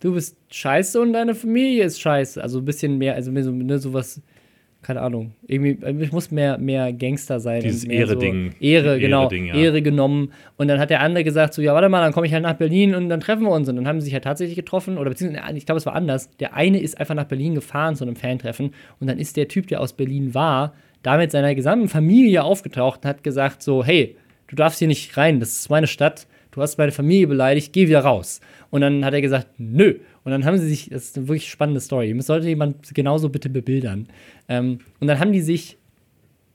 [0.00, 2.42] du bist scheiße und deine Familie ist scheiße.
[2.42, 4.20] Also ein bisschen mehr, also mehr so, ne, sowas,
[4.84, 5.32] keine Ahnung.
[5.46, 7.62] Irgendwie, ich muss mehr, mehr Gangster sein.
[7.62, 8.52] Dieses Ehre-Ding.
[8.52, 9.22] So Ehre, genau.
[9.22, 9.54] Ehre-Ding, ja.
[9.54, 10.32] Ehre genommen.
[10.56, 12.54] Und dann hat der andere gesagt, so, ja, warte mal, dann komme ich halt nach
[12.54, 13.68] Berlin und dann treffen wir uns.
[13.68, 14.98] Und dann haben sie sich halt tatsächlich getroffen.
[14.98, 16.30] Oder beziehungsweise, ich glaube, es war anders.
[16.38, 18.72] Der eine ist einfach nach Berlin gefahren zu einem Fantreffen.
[19.00, 23.00] Und dann ist der Typ, der aus Berlin war, da mit seiner gesamten Familie aufgetaucht
[23.04, 24.16] und hat gesagt so, hey,
[24.48, 27.88] du darfst hier nicht rein, das ist meine Stadt, du hast meine Familie beleidigt, geh
[27.88, 28.40] wieder raus.
[28.70, 29.96] Und dann hat er gesagt, nö.
[30.24, 33.28] Und dann haben sie sich, das ist eine wirklich spannende Story, das sollte jemand genauso
[33.28, 34.08] bitte bebildern.
[34.48, 35.76] Ähm, und dann haben die sich,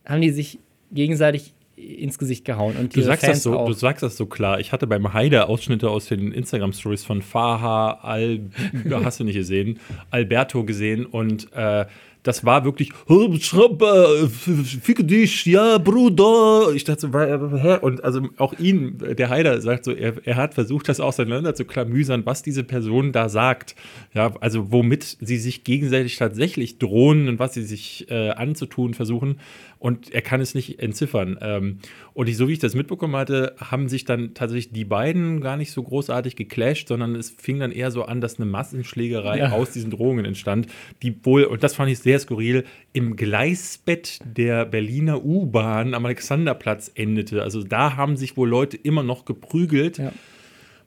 [0.06, 0.60] haben die sich
[0.92, 2.76] gegenseitig ins Gesicht gehauen.
[2.78, 3.68] Und Du sagst, Fans das so, auch.
[3.68, 4.60] du sagst das so klar.
[4.60, 8.42] Ich hatte beim Heide Ausschnitte aus den Instagram-Stories von Faha, Al,
[9.04, 9.80] hast du nicht gesehen,
[10.12, 11.86] Alberto gesehen und äh,
[12.24, 16.72] das war wirklich, "Oh, Schraub, äh, f- fick dich, ja, Bruder.
[16.76, 17.78] Ich dachte so, äh, hä?
[17.82, 21.66] Und also auch ihn, der Heider sagt so, er, er hat versucht, das auseinander zu
[21.66, 23.76] klamüsern, was diese Person da sagt.
[24.14, 29.40] Ja, also womit sie sich gegenseitig tatsächlich drohen und was sie sich äh, anzutun versuchen.
[29.80, 31.38] Und er kann es nicht entziffern.
[31.42, 31.78] Ähm,
[32.14, 35.56] und ich, so wie ich das mitbekommen hatte, haben sich dann tatsächlich die beiden gar
[35.56, 39.52] nicht so großartig geclasht, sondern es fing dann eher so an, dass eine Massenschlägerei Ja.
[39.52, 40.68] aus diesen Drohungen entstand,
[41.02, 46.92] die wohl, und das fand ich sehr skurril, im Gleisbett der Berliner U-Bahn am Alexanderplatz
[46.96, 47.44] endete.
[47.44, 50.00] Also da haben sich wohl Leute immer noch geprügelt.
[50.00, 50.12] Ja.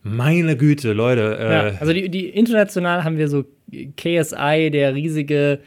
[0.02, 1.38] Meine Güte, Leute.
[1.38, 3.44] Äh, Ja, also die, die international haben wir so
[3.96, 5.60] KSI, der riesige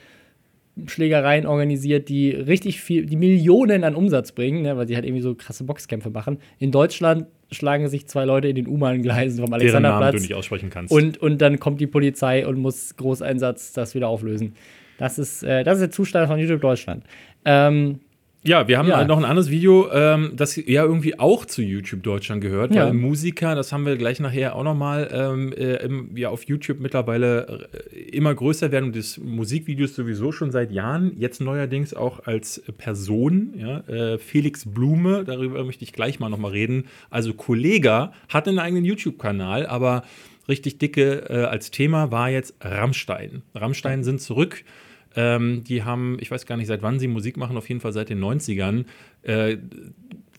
[0.88, 5.22] Schlägereien organisiert, die richtig viel, die Millionen an Umsatz bringen, ne, weil sie halt irgendwie
[5.22, 6.40] so krasse Boxkämpfe machen.
[6.60, 10.34] In Deutschland schlagen sich zwei Leute in den U-Bahn-Gleisen vom deren Namen du Alexanderplatz nicht
[10.34, 10.92] aussprechen kannst.
[10.92, 14.56] und, und dann kommt die Polizei und muss Großeinsatz das wieder auflösen.
[14.98, 17.04] Das ist, äh, das ist der Zustand von YouTube Deutschland.
[17.46, 18.00] Ähm,
[18.48, 19.04] Ja, wir haben Ja.
[19.06, 22.86] noch ein anderes Video, ähm, das ja irgendwie auch zu YouTube Deutschland gehört, Ja.
[22.86, 26.80] weil Musiker, das haben wir gleich nachher auch nochmal, ähm, äh, im, ja, auf YouTube
[26.80, 32.28] mittlerweile äh, immer größer werden und das Musikvideos sowieso schon seit Jahren, jetzt neuerdings auch
[32.28, 36.84] als Person, ja, äh, Felix Blume, darüber möchte ich gleich mal nochmal reden.
[37.10, 40.04] Also Kollega hat einen eigenen YouTube-Kanal, aber
[40.48, 43.42] richtig dicke äh, als Thema war jetzt Rammstein.
[43.56, 44.64] Rammstein sind zurück.
[45.16, 47.94] Ähm, die haben, ich weiß gar nicht, seit wann sie Musik machen, auf jeden Fall
[47.94, 48.86] seit den 90ern.
[49.24, 49.58] Äh,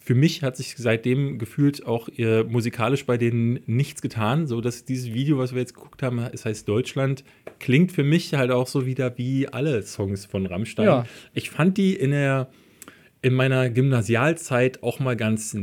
[0.07, 4.85] für mich hat sich seitdem gefühlt auch äh, musikalisch bei denen nichts getan, so dass
[4.85, 7.25] dieses Video, was wir jetzt geguckt haben, es heißt Deutschland,
[7.59, 10.87] klingt für mich halt auch so wieder wie alle Songs von Rammstein.
[10.87, 11.07] Ja.
[11.35, 12.49] Ich fand die in der
[13.21, 15.57] in meiner Gymnasialzeit auch mal ganz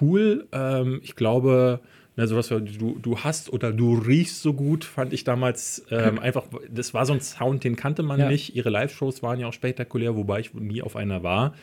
[0.00, 0.48] cool.
[0.52, 1.80] Ähm, ich glaube,
[2.20, 6.18] na, sowas wie du, du hast oder du riechst so gut, fand ich damals ähm,
[6.22, 8.28] einfach, das war so ein Sound, den kannte man Ja.
[8.28, 8.54] nicht.
[8.54, 11.54] Ihre Live-Shows waren ja auch spektakulär, wobei ich nie auf einer war.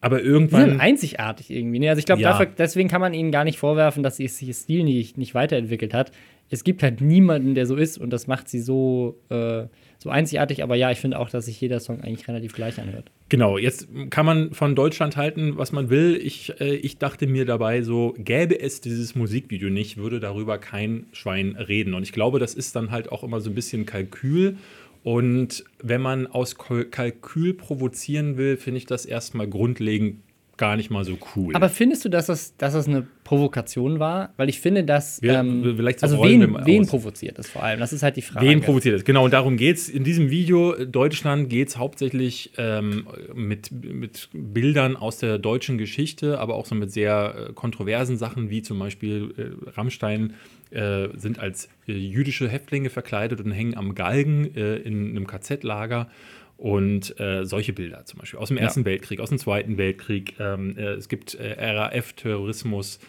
[0.00, 0.80] Aber die sind irgendwann.
[0.80, 1.78] einzigartig irgendwie.
[1.80, 1.88] Ne?
[1.90, 2.42] Also ich glaube, Ja.
[2.44, 6.12] deswegen kann man ihnen gar nicht vorwerfen, dass sich ihr Stil nicht, nicht weiterentwickelt hat.
[6.50, 9.64] Es gibt halt niemanden, der so ist und das macht sie so, äh,
[9.98, 10.62] so einzigartig.
[10.62, 13.10] Aber ja, ich finde auch, dass sich jeder Song eigentlich relativ gleich anhört.
[13.30, 16.20] Genau, jetzt kann man von Deutschland halten, was man will.
[16.22, 21.06] Ich, äh, ich dachte mir dabei so, gäbe es dieses Musikvideo nicht, würde darüber kein
[21.12, 21.94] Schwein reden.
[21.94, 24.58] Und ich glaube, das ist dann halt auch immer so ein bisschen Kalkül.
[25.02, 30.20] Und wenn man aus Kal- Kalkül provozieren will, finde ich das erstmal grundlegend
[30.56, 31.54] gar nicht mal so cool.
[31.54, 34.32] Aber findest du, dass das, dass das eine Provokation war?
[34.36, 35.20] Weil ich finde, dass.
[35.22, 37.80] Wir- ähm, vielleicht so also, wen, wen provoziert das vor allem?
[37.80, 38.46] Das ist halt die Frage.
[38.46, 39.04] Wen provoziert es?
[39.04, 39.88] Genau, und darum geht es.
[39.88, 45.78] In diesem Video äh, Deutschland geht es hauptsächlich ähm, mit, mit Bildern aus der deutschen
[45.78, 50.34] Geschichte, aber auch so mit sehr äh, kontroversen Sachen, wie zum Beispiel äh, Rammstein
[50.70, 56.08] äh, sind als äh, jüdische Häftlinge verkleidet und hängen am Galgen äh, in einem KZ-Lager.
[56.56, 60.34] Und äh, solche Bilder zum Beispiel aus dem Ersten Weltkrieg, aus dem Zweiten Weltkrieg.
[60.38, 63.00] Ähm, äh, es gibt äh, RAF-Terrorismus,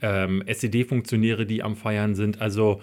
[0.00, 2.40] ähm, SED-Funktionäre, die am Feiern sind.
[2.40, 2.80] Also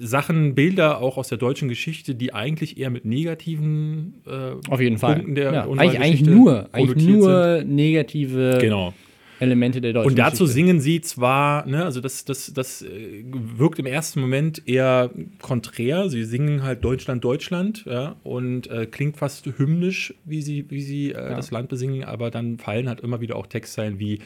[0.00, 4.98] Sachen, Bilder auch aus der deutschen Geschichte, die eigentlich eher mit negativen äh, Auf jeden
[4.98, 5.14] Fall.
[5.14, 5.62] Punkten der ja.
[5.64, 8.94] eigentlich, eigentlich nur, eigentlich nur negative Genau.
[9.40, 10.52] Elemente der deutschen Und dazu Geschichte.
[10.54, 16.08] singen sie zwar, ne, also das, das, das äh, wirkt im ersten Moment eher konträr.
[16.08, 21.12] Sie singen halt Deutschland, Deutschland, ja, und äh, klingt fast hymnisch, wie sie, wie sie
[21.12, 24.20] äh, das Land besingen, aber dann fallen halt immer wieder auch Textzeilen wie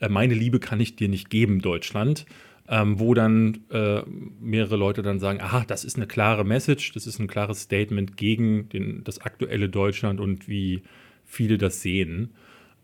[0.00, 2.26] äh, Meine Liebe kann ich dir nicht geben, Deutschland.
[2.68, 4.02] Ähm, wo dann äh,
[4.40, 8.16] mehrere Leute dann sagen, aha, das ist eine klare Message, das ist ein klares Statement
[8.16, 10.82] gegen den, das aktuelle Deutschland und wie
[11.24, 12.30] viele das sehen.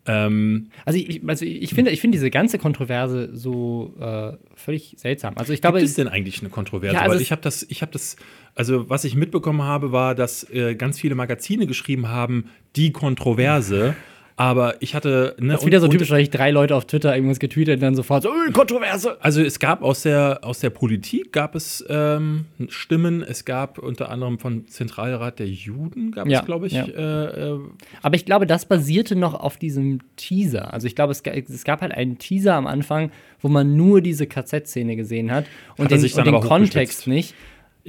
[0.09, 5.37] Ähm, Also ich, also ich finde, ich finde diese ganze Kontroverse so äh, völlig seltsam.
[5.37, 6.95] Also ich glaube, Gibt es denn eigentlich eine Kontroverse?
[6.95, 8.15] Ja, also Weil ich habe das, ich habe das,
[8.55, 12.45] also was ich mitbekommen habe, war, dass äh, ganz viele Magazine geschrieben haben,
[12.75, 13.95] die Kontroverse.
[14.39, 17.13] Aber ich hatte ne, das ist wieder so typisch, weil ich drei Leute auf Twitter
[17.13, 19.17] irgendwas getweetet und dann sofort so, "Äh, Kontroverse.
[19.19, 23.21] Also es gab aus der, aus der Politik gab es ähm, Stimmen.
[23.21, 26.85] Es gab unter anderem vom Zentralrat der Juden, gab Ja, es, glaube ich, ja.
[26.85, 27.59] äh, äh,
[28.01, 30.73] Aber ich glaube, das basierte noch auf diesem Teaser.
[30.73, 34.25] Also ich glaube, es, es gab halt einen Teaser am Anfang, wo man nur diese
[34.25, 37.35] KZ-Szene gesehen hat und Hat den, und den Kontext nicht.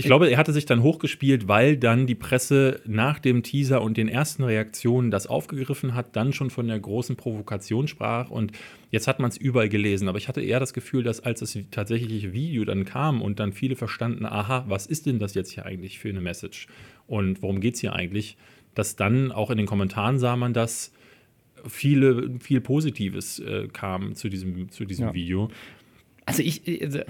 [0.00, 3.96] Ich glaube, er hatte sich dann hochgespielt, weil dann die Presse nach dem Teaser und
[3.96, 8.52] den ersten Reaktionen das aufgegriffen hat, dann schon von der großen Provokation sprach und
[8.90, 10.08] jetzt hat man es überall gelesen.
[10.08, 13.52] Aber ich hatte eher das Gefühl, dass als das tatsächliche Video dann kam und dann
[13.52, 16.66] viele verstanden, aha, was ist denn das jetzt hier eigentlich für eine Message
[17.06, 18.36] und worum geht es hier eigentlich,
[18.74, 20.92] dass dann auch in den Kommentaren sah man das,
[21.68, 25.14] viele, viel Positives äh, kam zu diesem, zu diesem Ja.
[25.14, 25.50] Video.
[26.26, 27.00] Also ich, also,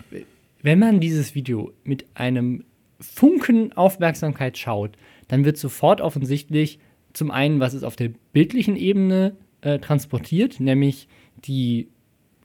[0.62, 2.64] wenn man dieses Video mit einem
[3.00, 4.92] Funken Aufmerksamkeit schaut,
[5.28, 6.78] dann wird sofort offensichtlich
[7.12, 11.08] zum einen, was es auf der bildlichen Ebene äh, transportiert, nämlich
[11.44, 11.88] die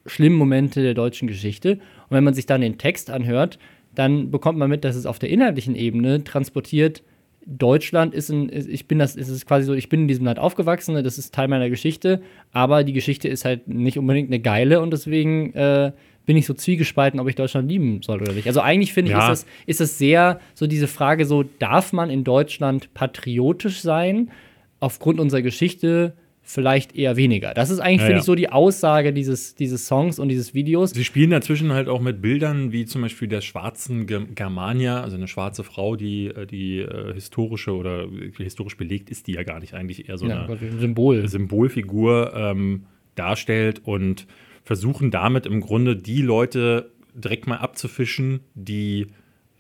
[0.06, 1.74] schlimmen Momente der deutschen Geschichte.
[1.74, 3.60] Und wenn man sich dann den Text anhört,
[3.94, 7.04] dann bekommt man mit, dass es auf der inhaltlichen Ebene transportiert,
[7.46, 10.40] Deutschland ist ein, ich bin das, ist es quasi so, ich bin in diesem Land
[10.40, 14.40] aufgewachsen, ne, das ist Teil meiner Geschichte, aber die Geschichte ist halt nicht unbedingt eine
[14.40, 15.92] geile und deswegen äh,
[16.26, 18.48] bin ich so zwiegespalten, ob ich Deutschland lieben soll oder nicht.
[18.48, 19.32] Also eigentlich finde ich, Ja.
[19.32, 24.32] ist das, ist das sehr so diese Frage so, darf man in Deutschland patriotisch sein?
[24.80, 26.14] Aufgrund unserer Geschichte
[26.48, 27.56] vielleicht eher weniger.
[27.56, 30.92] Das ist eigentlich, Ja, finde ich, so die Aussage dieses, dieses Songs und dieses Videos.
[30.92, 35.16] Sie spielen dazwischen halt auch mit Bildern wie zum Beispiel der schwarzen Ge- Germania, also
[35.16, 38.06] eine schwarze Frau, die, äh, die äh, historische oder
[38.38, 41.28] historisch belegt ist die ja gar nicht eigentlich eher so Ja, eine Gott, ein Symbol.
[41.28, 42.84] Symbolfigur ähm,
[43.16, 44.28] darstellt und
[44.66, 49.08] versuchen damit im Grunde die Leute direkt mal abzufischen, die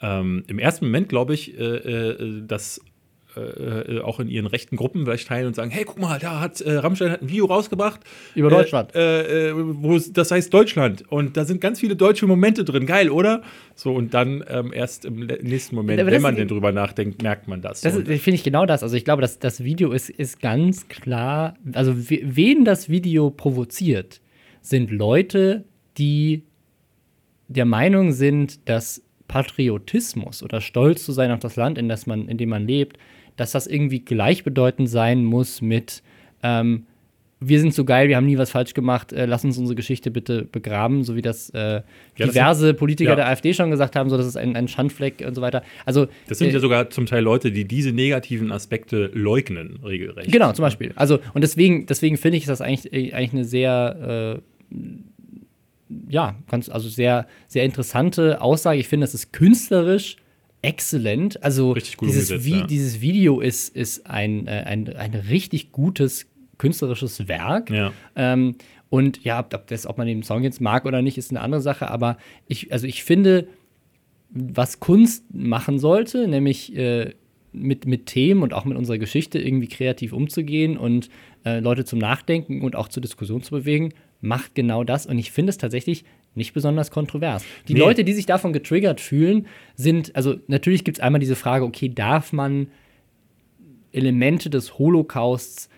[0.01, 2.81] ähm, im ersten Moment, glaube ich, äh, äh, das
[3.37, 3.39] äh,
[3.97, 6.59] äh, auch in ihren rechten Gruppen vielleicht teilen und sagen, hey, guck mal, da hat
[6.61, 8.01] äh, Rammstein hat ein Video rausgebracht.
[8.33, 8.93] Über Deutschland.
[8.95, 11.03] Äh, äh, wo das heißt Deutschland.
[11.09, 12.85] Und da sind ganz viele deutsche Momente drin.
[12.85, 13.41] Geil, oder?
[13.73, 17.21] So, und dann ähm, erst im nächsten Moment, Aber wenn das- man denn drüber nachdenkt,
[17.21, 17.81] merkt man das.
[17.81, 18.83] Das finde ich genau das.
[18.83, 23.29] Also ich glaube, dass das Video ist, ist ganz klar, also we- wen das Video
[23.31, 24.21] provoziert,
[24.65, 25.63] sind Leute,
[25.97, 26.43] die
[27.47, 32.27] der Meinung sind, dass Patriotismus oder Stolz zu sein auf das Land, in, das man,
[32.27, 32.97] in dem man lebt,
[33.37, 36.01] dass das irgendwie gleichbedeutend sein muss mit
[36.41, 36.85] ähm,
[37.39, 40.09] wir sind so geil, wir haben nie was falsch gemacht, äh, lass uns unsere Geschichte
[40.09, 41.81] bitte begraben, so wie das, äh,
[42.17, 43.15] das diverse Politiker ja.
[43.15, 45.61] der AfD schon gesagt haben, so das ist ein, ein Schandfleck und so weiter.
[45.85, 50.31] Also Das sind äh, ja sogar zum Teil Leute, die diese negativen Aspekte leugnen, regelrecht.
[50.31, 50.93] Genau, zum Beispiel.
[50.95, 54.54] Also, und deswegen, deswegen finde ich, ist das eigentlich, äh, eigentlich eine sehr, äh,
[56.09, 58.79] ja, ganz, also sehr, sehr interessante Aussage.
[58.79, 60.17] Ich finde, es ist künstlerisch
[60.61, 61.41] exzellent.
[61.43, 62.67] Also, dieses, umgesetzt, Vi ja.
[62.67, 67.69] dieses Video ist, ist ein, äh, ein, ein richtig gutes künstlerisches Werk.
[67.69, 67.91] Ja.
[68.15, 68.55] Ähm,
[68.89, 71.41] und ja, ob, ob, das, ob man den Song jetzt mag oder nicht, ist eine
[71.41, 71.89] andere Sache.
[71.89, 73.47] Aber ich, also ich finde,
[74.29, 77.13] was Kunst machen sollte, nämlich äh,
[77.51, 81.09] mit, mit Themen und auch mit unserer Geschichte irgendwie kreativ umzugehen und
[81.45, 83.93] äh, Leute zum Nachdenken und auch zur Diskussion zu bewegen,
[84.25, 85.05] macht genau das.
[85.05, 87.45] Und ich finde es tatsächlich nicht besonders kontrovers.
[87.67, 87.79] Die Nee.
[87.79, 91.89] Leute, die sich davon getriggert fühlen, sind, also natürlich gibt es einmal diese Frage, okay,
[91.89, 92.67] darf man
[93.93, 95.69] Elemente des Holocausts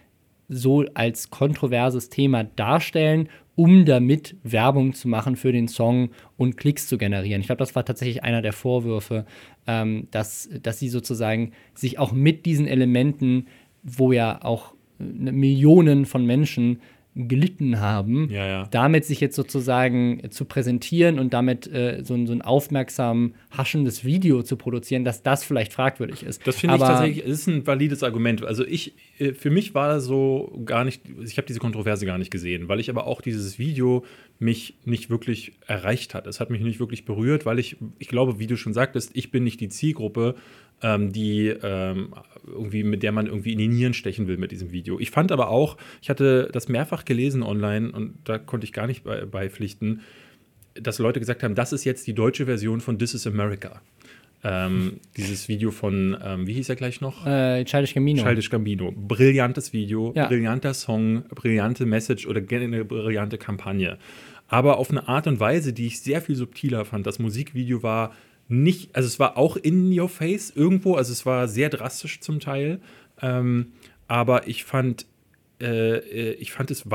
[0.50, 6.88] so als kontroverses Thema darstellen, um damit Werbung zu machen für den Song und Klicks
[6.88, 7.42] zu generieren.
[7.42, 9.26] Ich glaube, das war tatsächlich einer der Vorwürfe,
[9.66, 13.48] ähm, dass, dass sie sozusagen sich auch mit diesen Elementen,
[13.84, 16.80] wo ja auch äh, Millionen von Menschen
[17.18, 18.68] gelitten haben, Ja, ja.
[18.70, 23.34] damit sich jetzt sozusagen äh, zu präsentieren und damit äh, so, ein, so ein aufmerksam
[23.50, 26.46] haschendes Video zu produzieren, dass das vielleicht fragwürdig ist.
[26.46, 28.46] Das finde ich tatsächlich, es ist ein valides Argument.
[28.46, 32.18] Also ich, äh, für mich war das so gar nicht, ich habe diese Kontroverse gar
[32.20, 34.06] nicht gesehen, weil ich aber auch dieses Video
[34.40, 36.28] mich nicht wirklich erreicht hat.
[36.28, 39.32] Es hat mich nicht wirklich berührt, weil ich, ich glaube, wie du schon sagtest, ich
[39.32, 40.36] bin nicht die Zielgruppe,
[40.82, 42.14] ähm, die ähm,
[42.46, 45.00] irgendwie, mit der man irgendwie in die Nieren stechen will mit diesem Video.
[45.00, 48.88] Ich fand aber auch, ich hatte das mehrfach gelesen online und da konnte ich gar
[48.88, 50.02] nicht bei, beipflichten,
[50.76, 53.82] dass Leute gesagt haben, das ist jetzt die deutsche Version von This is America.
[54.44, 57.26] Ähm, dieses Video von, ähm, wie hieß er gleich noch?
[57.26, 58.22] Äh, Childish Gambino.
[58.24, 58.92] Childish Gambino.
[58.96, 60.28] Brillantes Video, Ja.
[60.28, 63.98] brillanter Song, brillante Message oder eine brillante Kampagne.
[64.48, 67.08] Aber auf eine Art und Weise, die ich sehr viel subtiler fand.
[67.08, 68.14] Das Musikvideo war
[68.48, 72.40] nicht, also es war auch in your face irgendwo, also es war sehr drastisch zum
[72.40, 72.80] Teil.
[73.22, 73.74] Ähm,
[74.08, 75.06] aber ich fand,
[75.60, 76.90] äh, äh, ich fand es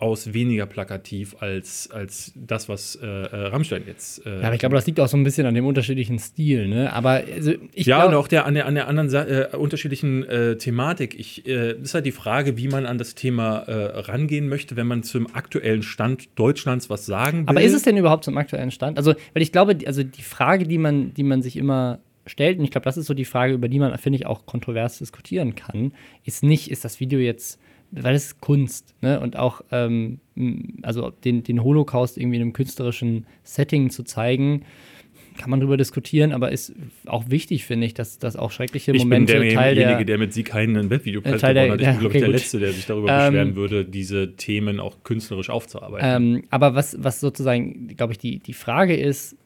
[0.00, 4.24] weitaus weniger plakativ als, als das, was äh, äh, Rammstein jetzt.
[4.24, 6.68] Äh, Ja, aber ich glaube, das liegt auch so ein bisschen an dem unterschiedlichen Stil,
[6.68, 6.92] ne?
[6.92, 10.24] Aber also, ich ja, glaub, und auch der, an, der, an der anderen äh, unterschiedlichen
[10.24, 11.18] äh, Thematik.
[11.18, 15.02] Ich, äh, ist halt die Frage, wie man an das Thema rangehen möchte, wenn man
[15.02, 17.48] zum aktuellen Stand Deutschlands was sagen will.
[17.48, 18.96] aber ist es denn überhaupt zum aktuellen Stand?
[18.98, 22.58] Also, weil ich glaube, die- also die Frage, die man, die man sich immer stellt,
[22.58, 24.98] und ich glaube, das ist so die Frage, über die man, finde ich, auch kontrovers
[24.98, 25.92] diskutieren kann,
[26.24, 27.58] ist nicht, ist das Video jetzt,
[27.90, 29.20] weil es ist Kunst, ne?
[29.20, 30.20] Und auch, ähm,
[30.82, 34.64] also den, den Holocaust irgendwie in einem künstlerischen Setting zu zeigen,
[35.38, 36.74] kann man drüber diskutieren, aber ist
[37.06, 40.18] auch wichtig, finde ich, dass, dass auch schreckliche Ich bin Momente derjenige, Teil der, der
[40.18, 41.80] mit Sieg keinen Webvideopreis Teil der- gewonnen hat.
[41.80, 42.40] Ich ja, bin, glaube okay, ich, der gut.
[42.40, 46.36] Letzte, der sich darüber Ähm, beschweren würde, diese Themen auch künstlerisch aufzuarbeiten.
[46.36, 49.36] Ähm, aber was, was sozusagen, glaube ich, die, die Frage ist,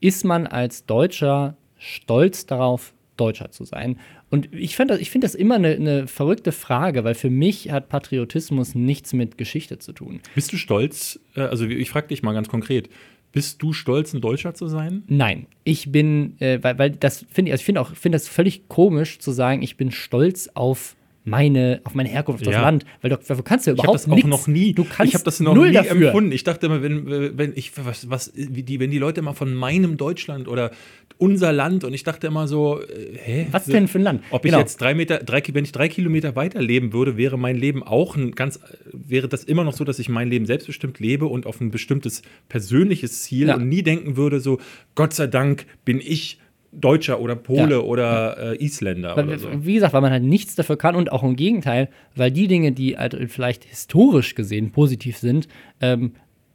[0.00, 3.98] ist man als Deutscher stolz darauf, Deutscher zu sein?
[4.30, 7.70] Und ich finde das, ich find das immer eine, eine verrückte Frage, weil für mich
[7.70, 10.20] hat Patriotismus nichts mit Geschichte zu tun.
[10.34, 12.88] Bist du stolz, äh, also ich frage dich mal ganz konkret,
[13.32, 15.02] bist du stolz, ein Deutscher zu sein?
[15.06, 18.28] Nein, ich bin, äh, weil, weil das finde ich, also ich finde auch, finde das
[18.28, 22.62] völlig komisch zu sagen, ich bin stolz auf meine, auf meine Herkunft, auf das Ja.
[22.62, 24.30] Land, weil du, dafür kannst du ja Ich habe überhaupt das auch nichts.
[24.30, 26.06] noch nie, Du kannst ich habe das noch null nie dafür.
[26.08, 26.32] empfunden.
[26.32, 29.96] Ich dachte immer, wenn, wenn ich, was, was, die, wenn die Leute immer von meinem
[29.98, 30.70] Deutschland oder
[31.18, 33.46] unser Land und ich dachte immer so, äh, hä?
[33.50, 34.22] Was denn für ein Land?
[34.30, 34.60] Ob ich Genau.
[34.60, 38.16] jetzt drei Meter, drei, wenn ich drei Kilometer weiter leben würde, wäre mein Leben auch
[38.16, 38.58] ein ganz,
[38.90, 42.22] wäre das immer noch so, dass ich mein Leben selbstbestimmt lebe und auf ein bestimmtes
[42.48, 43.56] persönliches Ziel Ja.
[43.56, 44.58] und nie denken würde, so,
[44.94, 46.38] Gott sei Dank bin ich
[46.72, 47.78] Deutscher oder Pole Ja.
[47.80, 49.48] oder äh, Isländer Weil, oder so.
[49.64, 52.72] Wie gesagt, weil man halt nichts dafür kann und auch im Gegenteil, weil die Dinge,
[52.72, 55.48] die halt vielleicht historisch gesehen positiv sind,
[55.80, 56.12] ähm,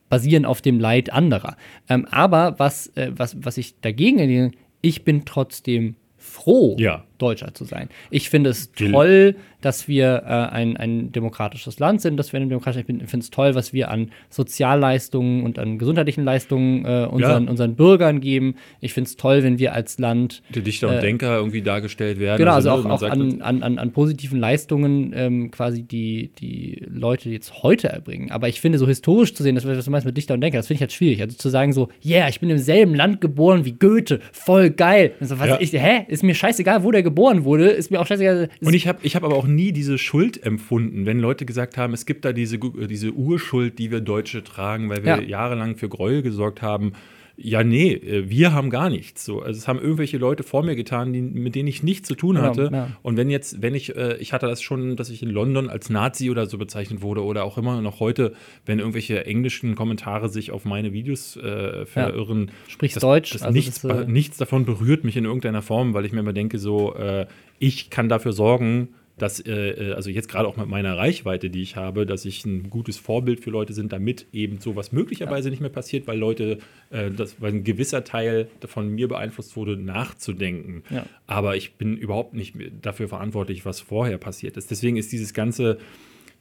[0.09, 1.57] basieren auf dem Leid anderer.
[1.89, 4.51] Ähm, aber was, äh, was, was ich dagegen lehne,
[4.81, 7.03] ich bin trotzdem froh, Ja.
[7.17, 7.89] Deutscher zu sein.
[8.09, 12.49] Ich finde es toll, dass wir äh, ein, ein demokratisches Land sind, dass wir ein
[12.49, 14.11] demokratisches, ich finde es toll, was wir an
[14.59, 17.49] Sozialleistungen und an gesundheitlichen Leistungen äh, unseren, Ja.
[17.49, 18.55] unseren Bürgern geben.
[18.81, 22.19] Ich finde es toll, wenn wir als Land Die Dichter und äh, Denker irgendwie dargestellt
[22.19, 22.37] werden.
[22.37, 26.81] Genau, also, ne, auch, auch an, an, an, an positiven Leistungen ähm, quasi die, die
[26.87, 28.31] Leute jetzt heute erbringen.
[28.31, 30.57] Aber ich finde, so historisch zu sehen, das was du meinst mit Dichter und Denker,
[30.59, 31.21] das finde ich halt schwierig.
[31.21, 35.13] Also zu sagen so, yeah, ich bin im selben Land geboren wie Goethe, voll geil.
[35.19, 35.57] Also, was, Ja.
[35.59, 36.05] ich, hä?
[36.07, 38.49] Ist mir scheißegal, wo der geboren wurde, ist mir auch scheißegal.
[38.59, 41.93] Und ich habe ich hab aber auch nie diese Schuld empfunden, wenn Leute gesagt haben,
[41.93, 45.21] es gibt da diese, diese Urschuld, die wir Deutsche tragen, weil wir Ja.
[45.21, 46.91] jahrelang für Gräuel gesorgt haben.
[47.37, 49.25] Ja, nee, äh, wir haben gar nichts.
[49.25, 52.15] So, also es haben irgendwelche Leute vor mir getan, die, mit denen ich nichts zu
[52.15, 52.69] tun Genau, hatte.
[52.71, 52.87] ja.
[53.01, 55.89] Und wenn jetzt, wenn ich, äh, ich hatte das schon, dass ich in London als
[55.89, 58.33] Nazi oder so bezeichnet wurde oder auch immer noch heute,
[58.65, 63.53] wenn irgendwelche englischen Kommentare sich auf meine Videos äh, verirren, Sprichst das, Deutsch, Das also
[63.53, 66.57] nichts, das, äh, nichts davon berührt mich in irgendeiner Form, weil ich mir immer denke,
[66.57, 67.25] so, äh,
[67.59, 71.61] ich kann dafür sorgen, dass, äh, äh, also jetzt gerade auch mit meiner Reichweite, die
[71.61, 75.61] ich habe, dass ich ein gutes Vorbild für Leute sind, damit eben sowas möglicherweise nicht
[75.61, 80.83] mehr passiert, weil Leute, äh, das, weil ein gewisser Teil von mir beeinflusst wurde, nachzudenken.
[80.89, 81.05] Ja.
[81.27, 84.69] Aber ich bin überhaupt nicht dafür verantwortlich, was vorher passiert ist.
[84.69, 85.77] Deswegen ist dieses ganze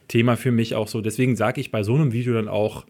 [0.07, 2.85] Thema für mich auch so, deswegen sage ich bei so einem Video dann auch,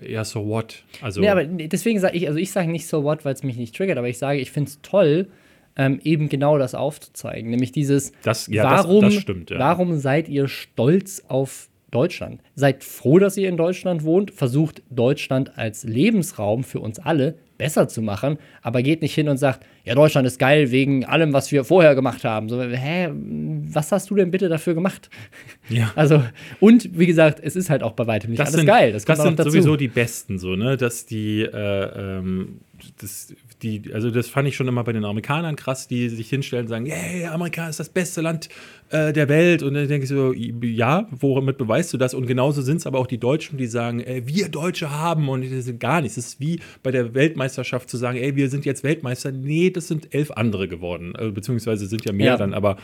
[0.00, 0.84] ja, so what?
[1.00, 3.56] Also, Nee, aber deswegen sage ich, also ich sage nicht so what, weil es mich
[3.56, 5.28] nicht triggert, aber ich sage, ich finde es toll,
[5.76, 7.50] ähm, eben genau das aufzuzeigen.
[7.50, 9.58] Nämlich dieses, Das- ja, das- warum, das stimmt, ja.
[9.58, 12.40] warum seid ihr stolz auf Deutschland?
[12.54, 17.88] Seid froh, dass ihr in Deutschland wohnt, versucht Deutschland als Lebensraum für uns alle besser
[17.88, 21.50] zu machen, aber geht nicht hin und sagt, ja, Deutschland ist geil wegen allem, was
[21.52, 22.50] wir vorher gemacht haben.
[22.50, 23.08] So, hä,
[23.72, 25.08] was hast du denn bitte dafür gemacht?
[25.70, 25.90] Ja.
[25.96, 26.22] Also,
[26.60, 28.92] und wie gesagt, es ist halt auch bei weitem nicht das alles sind, geil.
[28.92, 30.76] Das, das, sind sowieso die Besten, so, ne?
[30.76, 32.58] Dass die, äh, ähm,
[33.00, 36.66] das, die, also das fand ich schon immer bei den Amerikanern krass, die sich hinstellen
[36.66, 38.48] und sagen, hey, Amerika ist das beste Land
[38.90, 39.62] äh, der Welt.
[39.62, 42.12] Und dann denke ich so, ja, womit beweist du das?
[42.12, 45.42] Und genauso sind es aber auch die Deutschen, die sagen, ey, wir Deutsche haben und
[45.42, 46.16] das ist gar nichts.
[46.18, 49.32] Es ist wie bei der Weltmeisterschaft zu sagen, ey, wir sind jetzt Weltmeister.
[49.32, 51.16] Nee, das sind elf andere geworden.
[51.16, 52.36] Also, beziehungsweise sind ja mehr Ja.
[52.36, 52.76] dann, aber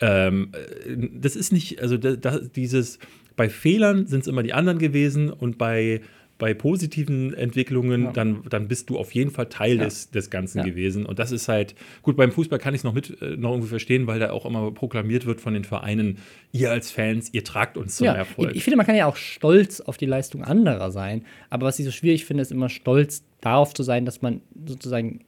[0.00, 2.98] ähm, äh, das ist nicht, also da, da, dieses,
[3.36, 6.00] bei Fehlern sind es immer die anderen gewesen und bei,
[6.42, 8.10] bei positiven Entwicklungen, Ja.
[8.12, 9.84] dann, dann bist du auf jeden Fall Teil Ja.
[9.84, 10.64] des, des Ganzen Ja.
[10.64, 11.06] gewesen.
[11.06, 13.68] Und das ist halt, gut, beim Fußball kann ich es noch mit äh, noch irgendwie
[13.68, 16.18] verstehen, weil da auch immer proklamiert wird von den Vereinen,
[16.50, 18.50] ihr als Fans, ihr tragt uns zum Erfolg.
[18.50, 21.24] Ich, ich finde, man kann ja auch stolz auf die Leistung anderer sein.
[21.48, 25.20] Aber was ich so schwierig finde, ist immer stolz darauf zu sein, dass man sozusagen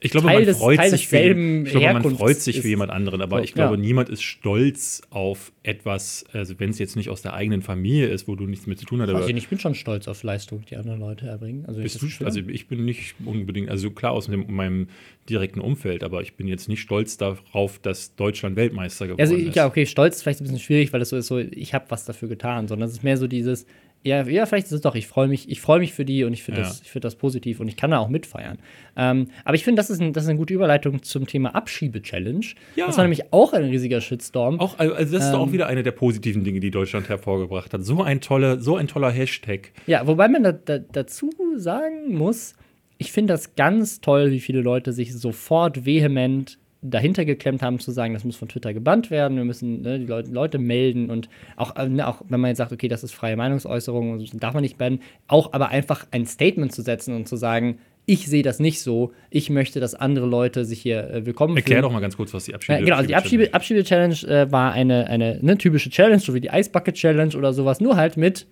[0.00, 2.68] Ich glaube, Teil man des- freut Teil sich für, ich glaube, man freut sich für
[2.68, 3.80] jemand anderen, aber So, ich glaube, ja.
[3.80, 8.28] niemand ist stolz auf etwas, also wenn es jetzt nicht aus der eigenen Familie ist,
[8.28, 9.08] wo du nichts mit zu tun hast.
[9.10, 11.64] Aber ich ich bin schon stolz auf Leistung, die andere Leute erbringen.
[11.66, 14.86] Also, ich Bist das du, also ich bin nicht unbedingt, also klar aus dem, meinem
[15.28, 19.56] direkten Umfeld, aber ich bin jetzt nicht stolz darauf, dass Deutschland Weltmeister geworden Also, ist.
[19.56, 21.86] ja, okay, stolz ist vielleicht ein bisschen schwierig, weil das so ist, so, ich habe
[21.88, 23.66] was dafür getan, sondern es ist mehr so dieses,
[24.08, 26.32] ja, ja vielleicht ist es doch, ich freue mich, ich freue mich für die und
[26.32, 26.66] ich finde Ja.
[26.66, 28.58] das, ich find das positiv und ich kann da auch mitfeiern.
[28.96, 32.44] Ähm, aber ich finde, das, ist ein, das ist eine gute Überleitung zum Thema Abschiebe-Challenge.
[32.76, 32.86] Ja.
[32.86, 34.58] Das war nämlich auch ein riesiger Shitstorm.
[34.60, 35.52] Auch, also das ist doch auch Ähm.
[35.52, 37.84] wieder eine der positiven Dinge, die Deutschland hervorgebracht hat.
[37.84, 39.72] So ein toller, so ein toller Hashtag.
[39.86, 42.54] Ja, wobei man da, da, dazu sagen muss,
[42.98, 47.90] ich finde das ganz toll, wie viele Leute sich sofort vehement dahinter geklemmt haben, zu
[47.90, 51.28] sagen, das muss von Twitter gebannt werden, wir müssen ne, die Leute, Leute melden und
[51.56, 54.54] auch, äh, ne, auch wenn man jetzt sagt, okay, das ist freie Meinungsäußerung, und darf
[54.54, 57.78] man nicht bannen, auch aber einfach ein Statement zu setzen und zu sagen,
[58.10, 59.12] Ich sehe das nicht so.
[59.28, 61.82] Ich möchte, dass andere Leute sich hier äh, willkommen Erklär fühlen.
[61.82, 64.72] doch mal ganz kurz, was die Abschiebe Ja, genau, also die Abschiebe- Abschiebe-Challenge äh, war
[64.72, 68.46] eine, eine ne, typische Challenge, so wie die Eisbucket-Challenge oder sowas, nur halt mit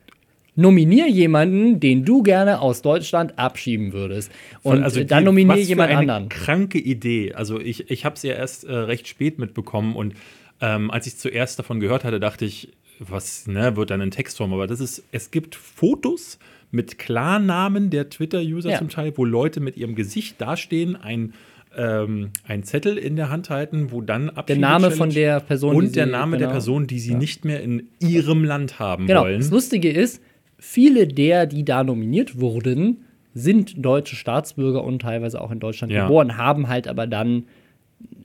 [0.57, 4.33] nominier jemanden, den du gerne aus Deutschland abschieben würdest.
[4.63, 6.29] Und also äh, dann die- nominier was für jemand eine anderen.
[6.29, 7.35] Kranke Idee.
[7.35, 10.15] Also ich, ich habe es ja erst äh, recht spät mitbekommen und
[10.61, 14.55] ähm, als ich zuerst davon gehört hatte, dachte ich, was ne, wird dann in Textform?
[14.55, 16.39] Aber das ist, es gibt Fotos
[16.71, 18.79] mit Klarnamen der Twitter-User Ja.
[18.79, 21.35] zum Teil, wo Leute mit ihrem Gesicht dastehen, ein
[21.79, 25.95] ähm, ein Zettel in der Hand halten, wo dann Der Name von der Person, und
[25.95, 26.53] der sie- Name der genau.
[26.55, 29.25] Person, die sie nicht mehr in ihrem Land haben Genau.
[29.25, 29.41] wollen.
[29.41, 30.23] Das Lustige ist,
[30.67, 33.05] viele der, die da nominiert wurden,
[33.35, 36.07] sind deutsche Staatsbürger und teilweise auch in Deutschland Ja.
[36.07, 37.45] geboren, haben halt aber dann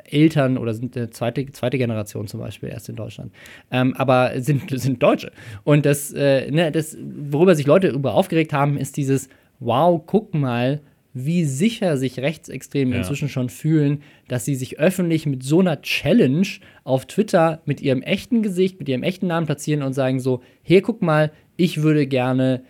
[0.06, 3.32] Eltern oder sind eine zweite, zweite Generation zum Beispiel erst in Deutschland.
[3.72, 5.32] Ähm, aber sind, sind Deutsche.
[5.64, 6.98] Und das, äh, ne, das,
[7.30, 9.30] worüber sich Leute über aufgeregt haben, ist dieses,
[9.60, 10.82] wow, guck mal,
[11.14, 12.98] wie sicher sich Rechtsextreme Ja.
[13.00, 16.48] inzwischen schon fühlen, dass sie sich öffentlich mit so einer Challenge
[16.84, 20.82] auf Twitter mit ihrem echten Gesicht, mit ihrem echten Namen platzieren und sagen so, hier
[20.82, 22.64] guck mal, ich würde gerne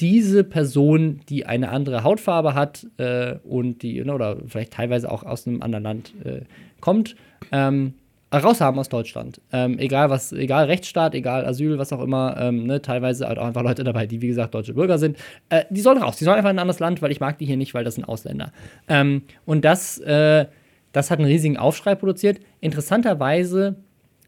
[0.00, 5.24] diese Person, die eine andere Hautfarbe hat äh, und die, ne, oder vielleicht teilweise auch
[5.24, 6.42] aus einem anderen Land äh,
[6.80, 7.16] kommt,
[7.50, 7.94] ähm,
[8.32, 9.40] raushaben aus Deutschland.
[9.52, 13.46] Ähm, egal was, egal Rechtsstaat, egal Asyl, was auch immer, ähm, ne, teilweise halt auch
[13.46, 15.16] einfach Leute dabei, die wie gesagt deutsche Bürger sind.
[15.48, 17.46] Äh, die sollen raus, die sollen einfach in ein anderes Land, weil ich mag die
[17.46, 18.52] hier nicht, weil das sind Ausländer.
[18.86, 20.46] Ähm, und das, äh,
[20.92, 22.40] das hat einen riesigen Aufschrei produziert.
[22.60, 23.76] Interessanterweise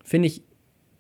[0.03, 0.43] finde ich,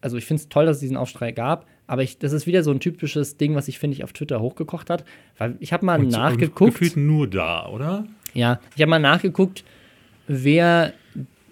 [0.03, 2.62] also ich finde es toll, dass es diesen Aufschrei gab, aber ich, das ist wieder
[2.62, 5.05] so ein typisches Ding, was ich finde ich auf Twitter hochgekocht hat,
[5.38, 6.78] weil ich habe mal und nachgeguckt.
[6.78, 8.07] Gefühlt nur da, oder?
[8.34, 9.64] Ja, ich habe mal nachgeguckt,
[10.28, 10.92] wer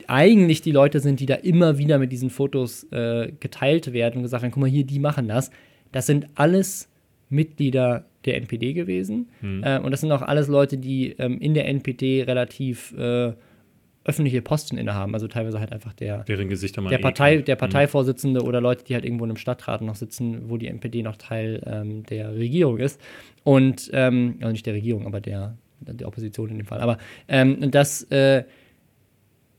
[0.08, 4.22] eigentlich die Leute sind, die da immer wieder mit diesen Fotos äh, geteilt werden und
[4.22, 5.50] gesagt werden, guck mal hier, die machen das.
[5.92, 6.88] Das sind alles
[7.30, 9.28] Mitglieder der NPD gewesen.
[9.62, 13.32] Äh, und das sind auch alles Leute, die ähm, in der NPD relativ äh,
[14.04, 15.12] öffentliche Posten innehaben.
[15.14, 17.48] Also teilweise halt einfach der, Deren Gesichter man der, eh Partei, kennt.
[17.48, 21.02] der Parteivorsitzende oder Leute, die halt irgendwo in einem Stadtrat noch sitzen, wo die NPD
[21.02, 23.00] noch Teil ähm, der Regierung ist.
[23.44, 26.80] Und, ähm, also nicht der Regierung, aber der, der Opposition in dem Fall.
[26.80, 26.96] Aber
[27.28, 28.44] ähm, das, äh,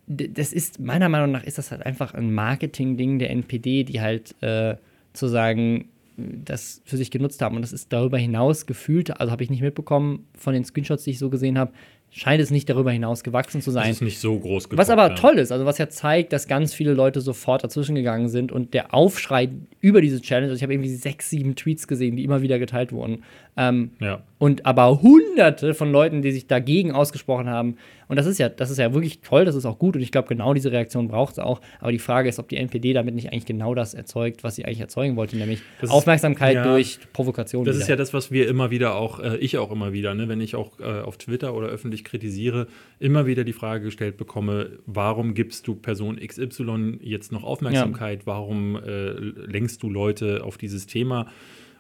[0.10, 4.36] das ist, meiner Meinung nach, ist das halt einfach ein Marketing-Ding der NPD, die halt
[4.42, 4.76] äh,
[5.14, 7.56] zu sagen, das für sich genutzt haben.
[7.56, 11.12] Und das ist darüber hinaus gefühlt, also habe ich nicht mitbekommen von den Screenshots, die
[11.12, 11.72] ich so gesehen habe,
[12.12, 13.92] scheint es nicht darüber hinaus gewachsen zu Das sein.
[13.92, 15.16] ist nicht so groß Was geguckt, aber ja.
[15.16, 18.74] toll ist, also was ja zeigt, dass ganz viele Leute sofort dazwischen gegangen sind und
[18.74, 19.50] der Aufschrei
[19.80, 22.92] über diese Challenge, also ich habe irgendwie sechs, sieben Tweets gesehen, die immer wieder geteilt
[22.92, 23.24] wurden.
[23.60, 24.24] Ähm, Ja.
[24.38, 27.76] und aber hunderte von Leuten, die sich dagegen ausgesprochen haben.
[28.08, 30.12] Und das ist ja, das ist ja wirklich toll, das ist auch gut und ich
[30.12, 31.60] glaube, genau diese Reaktion braucht es auch.
[31.80, 34.64] Aber die Frage ist, ob die NPD damit nicht eigentlich genau das erzeugt, was sie
[34.66, 37.66] eigentlich erzeugen wollte, nämlich Das ist- Aufmerksamkeit ja, durch Provokation.
[37.66, 37.90] Das ist wieder.
[37.90, 40.56] ja das, was wir immer wieder auch, äh, ich auch immer wieder, ne, wenn ich
[40.56, 42.68] auch äh, auf Twitter oder öffentlich kritisiere,
[43.00, 48.26] immer wieder die Frage gestellt bekomme, warum gibst du Person XY jetzt noch Aufmerksamkeit?
[48.26, 51.28] Warum äh, lenkst du Leute auf dieses Thema?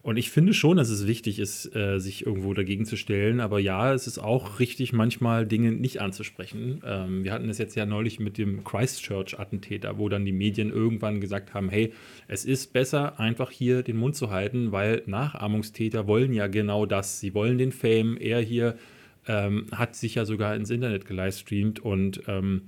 [0.09, 3.39] Und ich finde schon, dass es wichtig ist, äh, sich irgendwo dagegen zu stellen.
[3.39, 6.81] Aber ja, es ist auch richtig, manchmal Dinge nicht anzusprechen.
[6.83, 11.21] Ähm, wir hatten es jetzt ja neulich mit dem Christchurch-Attentäter, wo dann die Medien irgendwann
[11.21, 11.93] gesagt haben, hey,
[12.27, 17.19] es ist besser, einfach hier den Mund zu halten, weil Nachahmungstäter wollen ja genau das.
[17.19, 18.17] Sie wollen den Fame.
[18.17, 18.79] Er hier
[19.27, 22.63] ähm, hat sich ja sogar ins Internet gelivestreamt und ähm,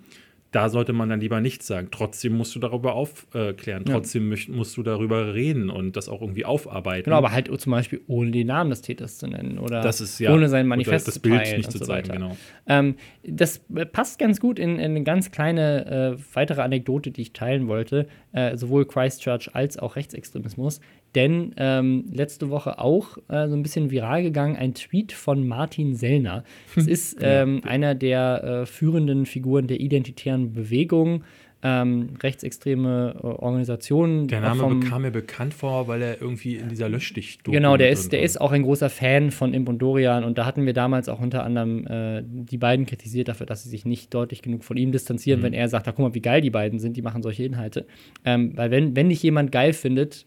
[0.52, 1.88] da sollte man dann lieber nichts sagen.
[1.92, 3.86] Trotzdem musst du darüber aufklären.
[3.88, 3.94] Ja.
[3.94, 7.06] Trotzdem musst du darüber reden und das auch irgendwie aufarbeiten.
[7.06, 10.20] Genau, aber halt zum Beispiel ohne den Namen des Täters zu nennen oder das ist
[10.20, 12.20] ja ohne sein Manifest das zu Bild teilen nicht zu so zeigen, weiter.
[12.20, 12.38] genau.
[12.68, 13.62] Ähm, das
[13.94, 18.08] passt ganz gut in, in eine ganz kleine äh, weitere Anekdote, die ich teilen wollte,
[18.34, 20.82] äh, sowohl Christchurch als auch Rechtsextremismus.
[21.16, 25.96] Denn ähm, letzte Woche auch äh, so ein bisschen viral gegangen, ein Tweet von Martin
[25.96, 26.44] Sellner.
[26.76, 31.24] Das ist ähm, einer der äh, führenden Figuren der identitären Bewegung,
[31.64, 34.28] ähm, rechtsextreme äh, Organisationen.
[34.28, 37.90] Der Name vom- bekam mir bekannt vor, weil er irgendwie in dieser löschstich Genau, der
[37.92, 40.74] ist, der ist auch ein großer Fan von Imp und Dorian und da hatten wir
[40.74, 44.64] damals auch unter anderem äh, die beiden kritisiert dafür, dass sie sich nicht deutlich genug
[44.64, 47.02] von ihm distanzieren, wenn er sagt, da guck mal, wie geil die beiden sind, die
[47.04, 47.86] machen solche Inhalte.
[48.26, 50.26] Ähm, weil wenn, wenn dich jemand geil findet,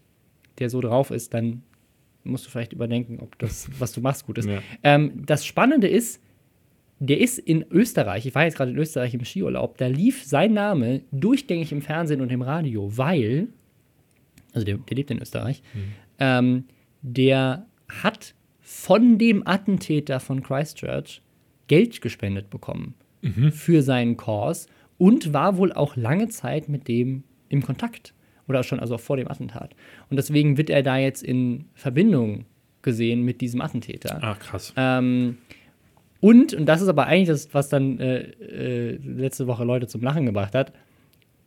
[0.59, 1.63] der so drauf ist, dann
[2.23, 4.47] musst du vielleicht überdenken, ob das, was du machst, gut ist.
[4.47, 4.61] Ja.
[4.83, 6.21] Ähm, das Spannende ist,
[6.99, 10.53] der ist in Österreich, ich war jetzt gerade in Österreich im Skiurlaub, da lief sein
[10.53, 13.49] Name durchgängig im Fernsehen und im Radio, weil,
[14.53, 15.61] also der, der lebt in Österreich,
[16.19, 16.65] ähm,
[17.01, 21.21] der hat von dem Attentäter von Christchurch
[21.67, 22.95] Geld gespendet bekommen
[23.51, 28.14] für seinen Kurs und war wohl auch lange Zeit mit dem im Kontakt.
[28.47, 29.75] Oder schon also auch vor dem Attentat.
[30.09, 32.45] Und deswegen wird er da jetzt in Verbindung
[32.81, 34.19] gesehen mit diesem Attentäter.
[34.21, 34.73] Ach, krass.
[34.77, 35.37] Ähm,
[36.21, 40.01] Und, und das ist aber eigentlich das, was dann äh, äh, letzte Woche Leute zum
[40.01, 40.71] Lachen gebracht hat,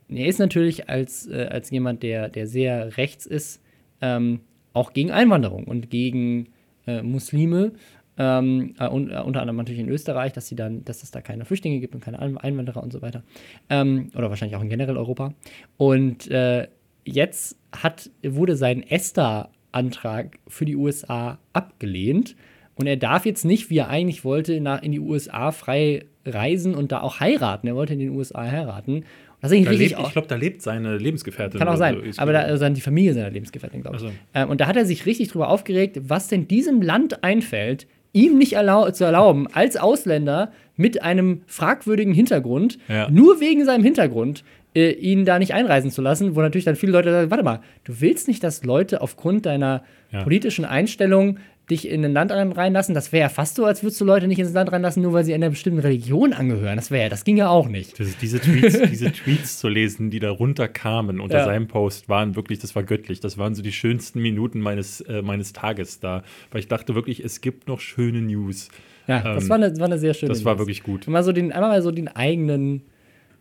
[0.08, 3.60] er ist natürlich als, äh, als jemand, der, der sehr rechts ist,
[4.00, 4.40] ähm,
[4.72, 6.48] auch gegen Einwanderung und gegen
[6.86, 7.72] äh, Muslime.
[8.16, 11.20] Ähm, äh, und, äh, unter anderem natürlich in Österreich, dass, sie dann, dass es da
[11.20, 13.22] keine Flüchtlinge gibt und keine Einwanderer und so weiter.
[13.70, 15.34] Ähm, oder wahrscheinlich auch in generell Europa.
[15.76, 16.68] Und äh,
[17.08, 22.36] jetzt hat, wurde sein ESTA-Antrag für die USA abgelehnt.
[22.74, 26.92] Und er darf jetzt nicht, wie er eigentlich wollte, in die USA frei reisen und
[26.92, 27.66] da auch heiraten.
[27.66, 29.04] Er wollte in den USA heiraten.
[29.40, 31.58] Das ist richtig lebt, ich glaube, da lebt seine Lebensgefährtin.
[31.58, 32.00] Kann auch sein.
[32.10, 34.02] So, aber da ist dann die Familie seiner Lebensgefährtin, glaube ich.
[34.02, 34.10] So.
[34.34, 38.36] Ähm, und da hat er sich richtig drüber aufgeregt, was denn diesem Land einfällt, ihm
[38.36, 43.08] nicht erlau zu erlauben, als Ausländer mit einem fragwürdigen Hintergrund, ja.
[43.10, 44.44] nur wegen seinem Hintergrund,
[44.78, 47.60] äh, ihn da nicht einreisen zu lassen, wo natürlich dann viele Leute sagen, warte mal,
[47.84, 50.22] du willst nicht, dass Leute aufgrund deiner ja.
[50.22, 51.38] politischen Einstellung
[51.70, 52.94] dich in ein Land reinlassen.
[52.94, 55.24] Das wäre ja fast so, als würdest du Leute nicht ins Land reinlassen, nur weil
[55.24, 56.76] sie einer bestimmten Religion angehören.
[56.76, 58.00] Das wäre das ging ja auch nicht.
[58.00, 61.44] Das, diese, Tweets, diese Tweets zu lesen, die da runterkamen unter ja.
[61.44, 63.20] seinem Post, waren wirklich, das war göttlich.
[63.20, 66.22] Das waren so die schönsten Minuten meines, äh, meines Tages da.
[66.50, 68.70] Weil ich dachte wirklich, es gibt noch schöne News.
[69.06, 70.60] Ja, ähm, das war eine, war eine sehr schöne Das war News.
[70.60, 71.06] wirklich gut.
[71.06, 72.82] mal so den, einmal mal so den eigenen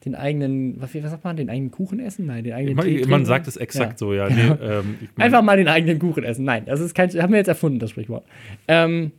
[0.07, 2.25] den eigenen, was, was sagt man, den eigenen Kuchen essen?
[2.25, 3.97] Nein, den eigenen man, Tee man sagt es exakt ja.
[3.97, 4.29] so, ja.
[4.29, 6.45] Nee, ähm, Einfach mal den eigenen Kuchen essen.
[6.45, 8.25] Nein, das ist kein, haben wir jetzt erfunden, das Sprichwort.
[8.67, 9.11] Ähm,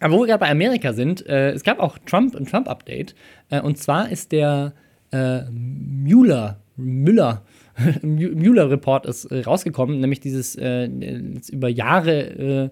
[0.00, 3.14] aber wo wir gerade bei Amerika sind, äh, es gab auch Trump, ein Trump-Update.
[3.50, 4.74] Äh, und zwar ist der
[5.12, 7.42] äh, Mueller, Müller,
[8.02, 10.86] Mueller-Report ist äh, rausgekommen, nämlich dieses äh,
[11.50, 12.70] über Jahre äh,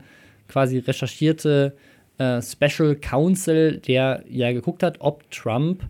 [0.48, 1.74] quasi recherchierte
[2.16, 5.82] Special Counsel, der ja geguckt hat, ob Trump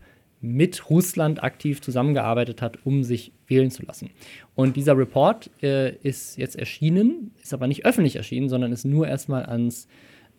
[0.44, 4.10] mit Russland aktiv zusammengearbeitet hat, um sich wählen zu lassen.
[4.54, 9.08] Und dieser Report äh, ist jetzt erschienen, ist aber nicht öffentlich erschienen, sondern ist nur
[9.08, 9.88] erstmal ans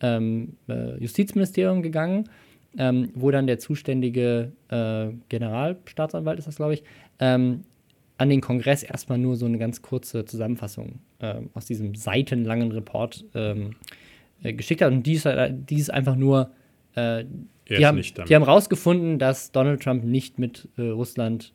[0.00, 2.28] ähm, äh, Justizministerium gegangen,
[2.78, 6.84] ähm, wo dann der zuständige äh, Generalstaatsanwalt, ist das glaube ich,
[7.18, 7.62] ähm,
[8.18, 13.24] an den Kongress erstmal nur so eine ganz kurze Zusammenfassung ähm, aus diesem seitenlangen Report
[13.34, 13.72] ähm,
[14.42, 14.92] äh, geschickt hat.
[14.92, 16.52] Und die ist, die ist einfach nur
[16.96, 17.24] äh,
[17.68, 21.52] die haben, die haben rausgefunden, dass Donald Trump nicht mit äh, Russland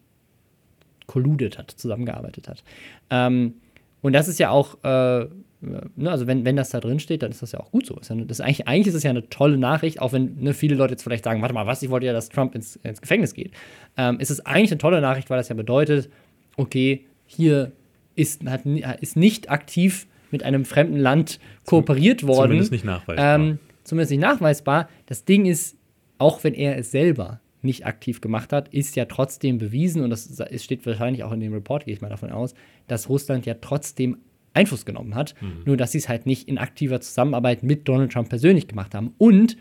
[1.07, 2.63] kolludet hat, zusammengearbeitet hat.
[3.09, 3.55] Ähm,
[4.01, 5.27] und das ist ja auch, äh,
[5.61, 7.97] ne, also wenn, wenn das da drin steht, dann ist das ja auch gut so.
[7.97, 10.53] Ist ja, das ist eigentlich, eigentlich ist es ja eine tolle Nachricht, auch wenn ne,
[10.53, 13.01] viele Leute jetzt vielleicht sagen, warte mal, was, ich wollte ja, dass Trump ins, ins
[13.01, 13.51] Gefängnis geht.
[13.97, 16.09] Ähm, ist es eigentlich eine tolle Nachricht, weil das ja bedeutet,
[16.57, 17.71] okay, hier
[18.15, 22.49] ist, hat, ist nicht aktiv mit einem fremden Land kooperiert worden.
[22.49, 23.35] Zumindest nicht nachweisbar.
[23.35, 23.59] Ähm,
[23.91, 24.87] zumindest nicht nachweisbar.
[25.05, 25.77] Das Ding ist,
[26.17, 30.41] auch wenn er es selber nicht aktiv gemacht hat, ist ja trotzdem bewiesen, und das
[30.63, 32.53] steht wahrscheinlich auch in dem Report, gehe ich mal davon aus,
[32.87, 34.19] dass Russland ja trotzdem
[34.53, 35.63] Einfluss genommen hat, mhm.
[35.65, 39.13] nur dass sie es halt nicht in aktiver Zusammenarbeit mit Donald Trump persönlich gemacht haben.
[39.17, 39.57] Und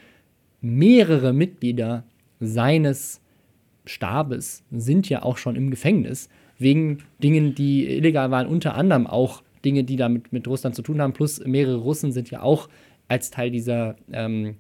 [0.61, 2.05] mehrere Mitglieder
[2.39, 3.21] seines
[3.85, 9.43] Stabes sind ja auch schon im Gefängnis, wegen Dingen, die illegal waren, unter anderem auch
[9.65, 12.69] Dinge, die damit mit Russland zu tun haben, plus mehrere Russen sind ja auch
[13.11, 14.57] als Teil dieser ähm,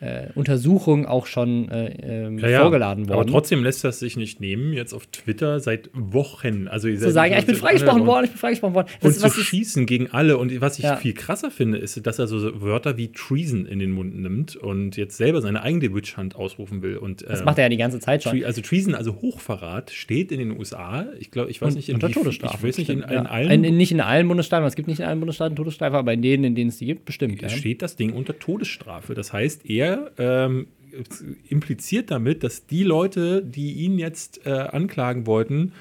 [0.00, 2.60] äh, Untersuchung auch schon äh, ähm, ja, ja.
[2.60, 3.20] vorgeladen worden.
[3.20, 6.68] Aber trotzdem lässt das sich nicht nehmen, jetzt auf Twitter seit Wochen.
[6.68, 8.88] Also zu sagen, ja, ich bin freigesprochen worden, ich bin freigesprochen worden.
[9.00, 10.36] Das, und zu schießen gegen alle.
[10.36, 10.96] Und was ich ja.
[10.96, 14.96] viel krasser finde, ist, dass er so Wörter wie Treason in den Mund nimmt und
[14.96, 16.96] jetzt selber seine eigene Witch Hunt ausrufen will.
[16.96, 18.44] Und, äh, das macht er ja die ganze Zeit schon.
[18.44, 21.06] Also Treason, also Hochverrat, steht in den USA.
[21.18, 22.56] Ich glaube, ich weiß und, nicht in unter Todesstrafe.
[22.58, 23.64] Ich weiß nicht in, in allen.
[23.64, 26.44] In, nicht in allen Bundesstaaten, es gibt nicht in allen Bundesstaaten Todesstrafe, aber in denen,
[26.44, 27.42] in denen es die gibt, bestimmt.
[27.50, 29.14] Steht das Ding unter Todesstrafe.
[29.14, 29.83] Das heißt, er
[30.18, 30.66] ähm,
[31.48, 35.72] impliziert damit, dass die Leute, die ihn jetzt äh, anklagen wollten,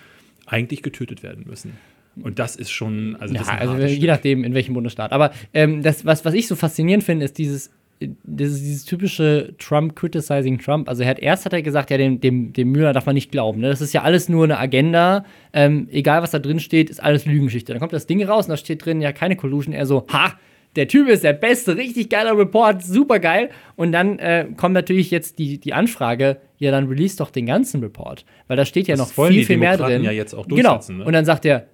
[0.45, 1.77] eigentlich getötet werden müssen.
[2.21, 5.11] Und das ist schon, also, ja, also je nachdem, in welchem Bundesstaat.
[5.11, 9.95] Aber ähm, das, was, was ich so faszinierend finde, ist dieses, dieses, dieses typische Trump
[9.95, 10.89] criticizing Trump.
[10.89, 13.31] Also er hat erst hat er gesagt, ja, dem, dem, dem Müller darf man nicht
[13.31, 13.61] glauben.
[13.61, 13.69] Ne?
[13.69, 15.25] Das ist ja alles nur eine Agenda.
[15.53, 17.71] Ähm, egal, was da drin steht, ist alles Lügengeschichte.
[17.71, 19.73] Dann kommt das Ding raus und da steht drin, ja, keine Collusion.
[19.73, 20.33] Er so, ha,
[20.75, 23.49] der Typ ist der Beste, richtig geiler Report, super geil.
[23.75, 27.81] Und dann äh, kommt natürlich jetzt die, die Anfrage, ja, dann release doch den ganzen
[27.81, 28.25] Report.
[28.47, 30.03] Weil da steht ja das noch viel, viel mehr drin.
[30.03, 30.79] Ja jetzt auch genau.
[30.89, 31.05] Ne?
[31.05, 31.67] Und dann sagt er,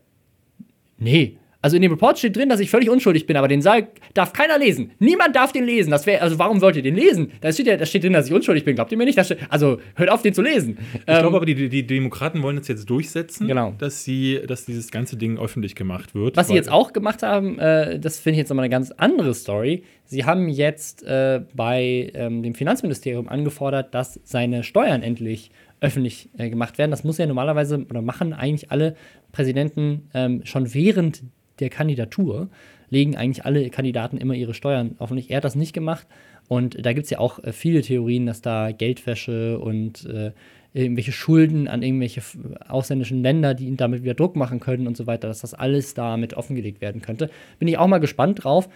[0.98, 3.90] nee, also in dem Report steht drin, dass ich völlig unschuldig bin, aber den Saal
[4.14, 4.92] darf keiner lesen.
[5.00, 5.92] Niemand darf den lesen.
[5.92, 7.32] Das wäre, also warum wollt ihr den lesen?
[7.42, 8.76] Da steht ja, da steht drin, dass ich unschuldig bin.
[8.76, 9.20] Glaubt ihr mir nicht?
[9.24, 10.78] Steht, also hört auf, den zu lesen.
[10.94, 13.74] Ich ähm, glaube aber, die, die Demokraten wollen es jetzt durchsetzen, genau.
[13.78, 16.38] dass sie, dass dieses ganze Ding öffentlich gemacht wird.
[16.38, 19.34] Was sie jetzt auch gemacht haben, äh, das finde ich jetzt nochmal eine ganz andere
[19.34, 19.84] Story.
[20.06, 25.52] Sie haben jetzt äh, bei ähm, dem Finanzministerium angefordert, dass seine Steuern endlich
[25.82, 26.92] öffentlich äh, gemacht werden.
[26.92, 28.96] Das muss ja normalerweise oder machen eigentlich alle
[29.32, 31.24] Präsidenten ähm, schon während
[31.60, 32.50] der Kandidatur
[32.90, 35.30] legen eigentlich alle Kandidaten immer ihre Steuern offenlich.
[35.30, 36.08] Er hat das nicht gemacht
[36.50, 40.32] Und da gibt es ja auch äh, viele Theorien, dass da Geldwäsche und äh,
[40.74, 42.22] irgendwelche Schulden an irgendwelche
[42.68, 45.94] ausländischen Länder, die ihn damit wieder Druck machen können und so weiter, dass das alles
[45.94, 47.30] damit offengelegt werden könnte.
[47.58, 48.70] Bin ich auch mal gespannt drauf.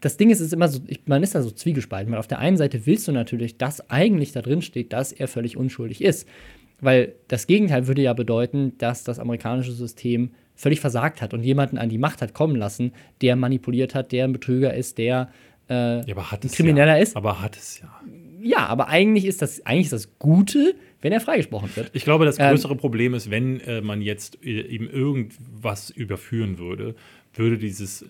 [0.00, 2.38] Das Ding ist, ist immer so, ich, man ist da so zwiegespalten, weil auf der
[2.38, 6.26] einen Seite willst du natürlich, dass eigentlich da drin steht, dass er völlig unschuldig ist.
[6.80, 10.32] Weil das Gegenteil würde ja bedeuten, dass das amerikanische System
[10.62, 14.24] völlig versagt hat und jemanden an die Macht hat kommen lassen, der manipuliert hat, der
[14.24, 15.28] ein Betrüger ist, der
[15.68, 17.02] äh, ja, ein Krimineller ja.
[17.02, 17.16] ist.
[17.16, 18.00] Aber hat es ja.
[18.40, 21.90] Ja, aber eigentlich ist das, eigentlich ist das Gute, wenn er freigesprochen wird.
[21.92, 25.90] Ich glaube, das ähm, größere ähm, Problem ist, wenn äh, man jetzt äh, ihm irgendwas
[25.90, 26.94] überführen würde,
[27.34, 28.04] würde dieses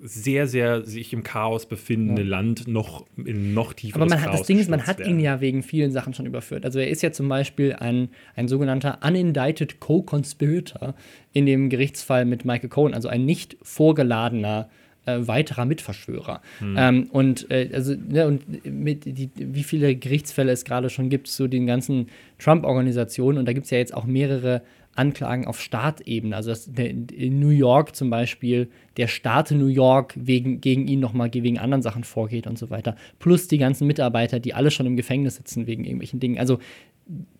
[0.00, 2.28] sehr, sehr sich im Chaos befindende ja.
[2.28, 5.18] Land noch in noch tieferes Aber man hat, das Ding ist, man hat werden.
[5.18, 6.64] ihn ja wegen vielen Sachen schon überführt.
[6.64, 10.94] Also er ist ja zum Beispiel ein, ein sogenannter unindicted Co-Conspirator
[11.32, 14.68] in dem Gerichtsfall mit Michael Cohen, also ein nicht vorgeladener
[15.08, 16.42] äh, weiterer Mitverschwörer.
[16.58, 16.76] Hm.
[16.78, 21.28] Ähm, und äh, also, ne, und mit die, wie viele Gerichtsfälle es gerade schon gibt
[21.28, 23.38] zu den ganzen Trump-Organisationen.
[23.38, 24.62] Und da gibt es ja jetzt auch mehrere
[24.98, 26.34] Anklagen auf Staatebene.
[26.34, 31.32] Also dass in New York zum Beispiel der Staat New York wegen, gegen ihn nochmal
[31.32, 32.96] wegen anderen Sachen vorgeht und so weiter.
[33.18, 36.38] Plus die ganzen Mitarbeiter, die alle schon im Gefängnis sitzen wegen irgendwelchen Dingen.
[36.38, 36.58] Also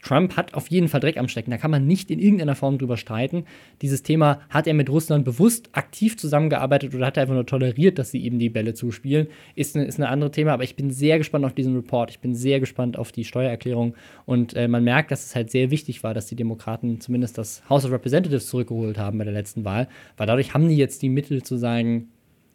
[0.02, 1.50] Trump hat auf jeden Fall Dreck am Stecken.
[1.50, 3.44] Da kann man nicht in irgendeiner Form drüber streiten.
[3.82, 7.98] Dieses Thema, hat er mit Russland bewusst aktiv zusammengearbeitet oder hat er einfach nur toleriert,
[7.98, 10.52] dass sie ihm die Bälle zuspielen, ist ein ist eine andere Thema.
[10.52, 12.10] Aber ich bin sehr gespannt auf diesen Report.
[12.10, 13.94] Ich bin sehr gespannt auf die Steuererklärung.
[14.24, 17.68] Und äh, man merkt, dass es halt sehr wichtig war, dass die Demokraten zumindest das
[17.68, 19.88] House of Representatives zurückgeholt haben bei der letzten Wahl.
[20.16, 22.08] Weil dadurch haben die jetzt die Mittel zu sagen,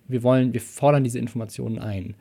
[0.08, 2.16] wir wollen, wir fordern diese Informationen ein.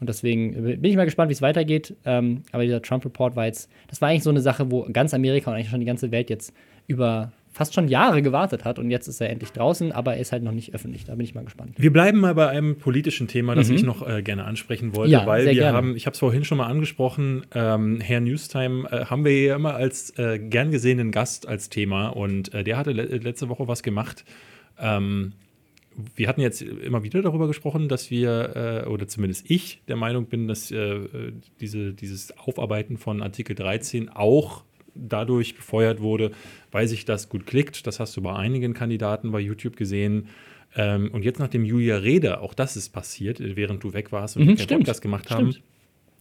[0.00, 1.96] Und deswegen bin ich mal gespannt, wie es weitergeht.
[2.04, 5.50] Ähm, aber dieser Trump-Report war jetzt, das war eigentlich so eine Sache, wo ganz Amerika
[5.50, 6.52] und eigentlich schon die ganze Welt jetzt
[6.86, 10.30] über fast schon Jahre gewartet hat und jetzt ist er endlich draußen, aber er ist
[10.30, 11.04] halt noch nicht öffentlich.
[11.04, 11.72] Da bin ich mal gespannt.
[11.76, 13.74] Wir bleiben mal bei einem politischen Thema, das mhm.
[13.74, 15.76] ich noch äh, gerne ansprechen wollte, ja, weil wir gerne.
[15.76, 19.56] haben, ich habe es vorhin schon mal angesprochen, ähm, Herr Newstime äh, haben wir ja
[19.56, 23.66] immer als äh, gern gesehenen Gast als Thema und äh, der hatte le letzte Woche
[23.66, 24.24] was gemacht.
[24.78, 25.32] Ähm,
[26.14, 30.26] wir hatten jetzt immer wieder darüber gesprochen, dass wir, äh, oder zumindest ich, der Meinung
[30.26, 31.00] bin, dass äh,
[31.60, 36.32] diese, dieses Aufarbeiten von Artikel 13 auch dadurch befeuert wurde,
[36.70, 37.86] weil sich das gut klickt.
[37.86, 40.28] Das hast du bei einigen Kandidaten bei YouTube gesehen.
[40.76, 44.36] Ähm, und jetzt nach dem Julia Reda, auch das ist passiert, während du weg warst
[44.36, 45.56] und mhm, wir Podcast gemacht stimmt.
[45.56, 45.62] haben.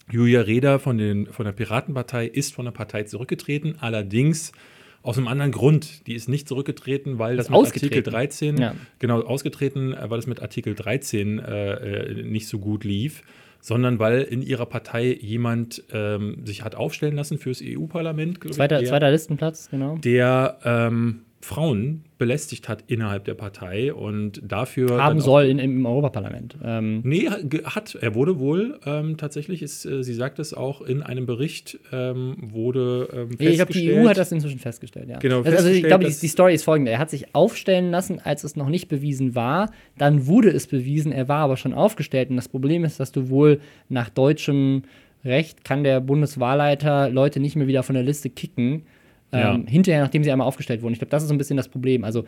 [0.10, 3.76] Julia Reda von, den, von der Piratenpartei ist von der Partei zurückgetreten.
[3.80, 4.54] Allerdings
[5.02, 6.08] aus einem anderen Grund.
[6.08, 8.76] Die ist nicht zurückgetreten, weil das mit Artikel 13, ja.
[9.00, 13.24] genau, ausgetreten, äh, weil es mit Artikel 13 äh, äh, nicht so gut lief,
[13.62, 18.40] sondern weil in ihrer Partei jemand ähm, sich hat aufstellen lassen fürs EU-Parlament.
[18.54, 19.98] Zweiter, zweiter Listenplatz, genau.
[19.98, 25.02] Der ähm, Frauen belästigt hat innerhalb der Partei und dafür.
[25.02, 26.58] Haben soll in, im Europaparlament.
[26.62, 27.00] Ähm.
[27.06, 27.30] Nee,
[27.64, 27.96] hat.
[27.96, 32.36] Er wurde wohl ähm, tatsächlich, ist, äh, sie sagt es auch in einem Bericht, ähm,
[32.42, 33.50] wurde ähm, festgestellt.
[33.50, 35.20] Ich glaube, die EU hat das inzwischen festgestellt, ja.
[35.20, 38.20] Genau, also, also ich glaube, die, die, Story ist folgende: Er hat sich aufstellen lassen,
[38.20, 39.72] als es noch nicht bewiesen war.
[39.98, 42.30] Dann wurde es bewiesen, er war aber schon aufgestellt.
[42.30, 44.84] Und das Problem ist, dass du wohl nach deutschem
[45.24, 48.84] Recht kann der Bundeswahlleiter Leute nicht mehr wieder von der Liste kicken
[49.32, 49.56] ja.
[49.56, 50.94] Ähm, hinterher, nachdem sie einmal aufgestellt wurden.
[50.94, 52.06] Ich glaube, das ist so ein bisschen das Problem.
[52.06, 52.24] Also,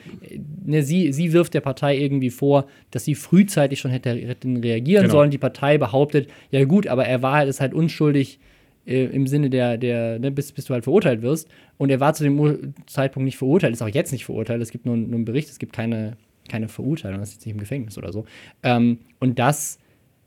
[0.66, 5.04] ne, sie, sie wirft der Partei irgendwie vor, dass sie frühzeitig schon hätte, hätten reagieren
[5.04, 5.14] genau.
[5.14, 5.32] sollen.
[5.32, 8.39] Die Partei behauptet, ja gut, aber er war halt, ist halt unschuldig
[8.86, 11.47] äh, im Sinne der, der ne, bis, bis du halt verurteilt wirst.
[11.78, 14.62] Und er war zu dem Zeitpunkt nicht verurteilt, ist auch jetzt nicht verurteilt.
[14.62, 16.18] Es gibt nur, nur einen Bericht, es gibt keine,
[16.50, 18.26] keine Verurteilung, er ist jetzt nicht im Gefängnis oder so.
[18.62, 19.80] Ähm, und das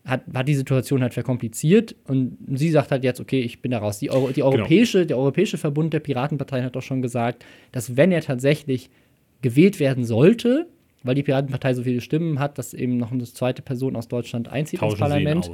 [0.04, 3.78] hat, hat die Situation halt verkompliziert und sie sagt halt jetzt, okay, ich bin da
[3.78, 3.98] raus.
[3.98, 4.46] Die, Euro, die genau.
[4.48, 5.08] europäische, genau.
[5.08, 8.90] Der Europäische Verbund der Piratenparteien hat doch schon gesagt, dass wenn er tatsächlich
[9.42, 10.66] gewählt werden sollte,
[11.04, 14.48] weil die Piratenpartei so viele Stimmen hat, dass eben noch eine zweite Person aus Deutschland
[14.48, 15.50] einzieht Tauschen ins Parlament.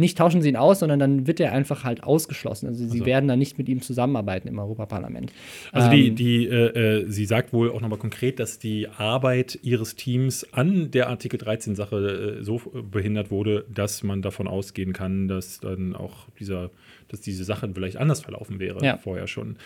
[0.00, 2.66] Nicht tauschen sie ihn aus, sondern dann wird er einfach halt ausgeschlossen.
[2.66, 3.06] Also sie also.
[3.06, 5.32] werden dann nicht mit ihm zusammenarbeiten im Europaparlament.
[5.72, 9.58] Also die, ähm, die äh, äh, sie sagt wohl auch nochmal konkret, dass die Arbeit
[9.62, 15.28] ihres Teams an der Artikel 13-Sache äh, so behindert wurde, dass man davon ausgehen kann,
[15.28, 16.70] dass dann auch dieser
[17.10, 18.96] dass diese Sache vielleicht anders verlaufen wäre ja.
[18.96, 19.56] vorher schon.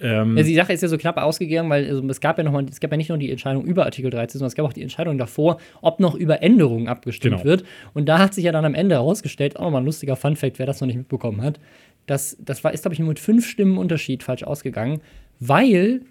[0.00, 2.52] Ähm ja, die Sache ist ja so knapp ausgegangen, weil also, es gab ja noch
[2.52, 4.72] mal, es gab ja nicht nur die Entscheidung über Artikel 13, sondern es gab auch
[4.72, 7.44] die Entscheidung davor, ob noch über Änderungen abgestimmt genau.
[7.44, 7.64] wird.
[7.94, 10.66] Und da hat sich ja dann am Ende herausgestellt, auch nochmal ein lustiger Funfact, wer
[10.66, 11.58] das noch nicht mitbekommen hat,
[12.06, 15.00] dass das war, ist, glaube ich, nur mit fünf Stimmen Unterschied falsch ausgegangen,
[15.40, 16.02] weil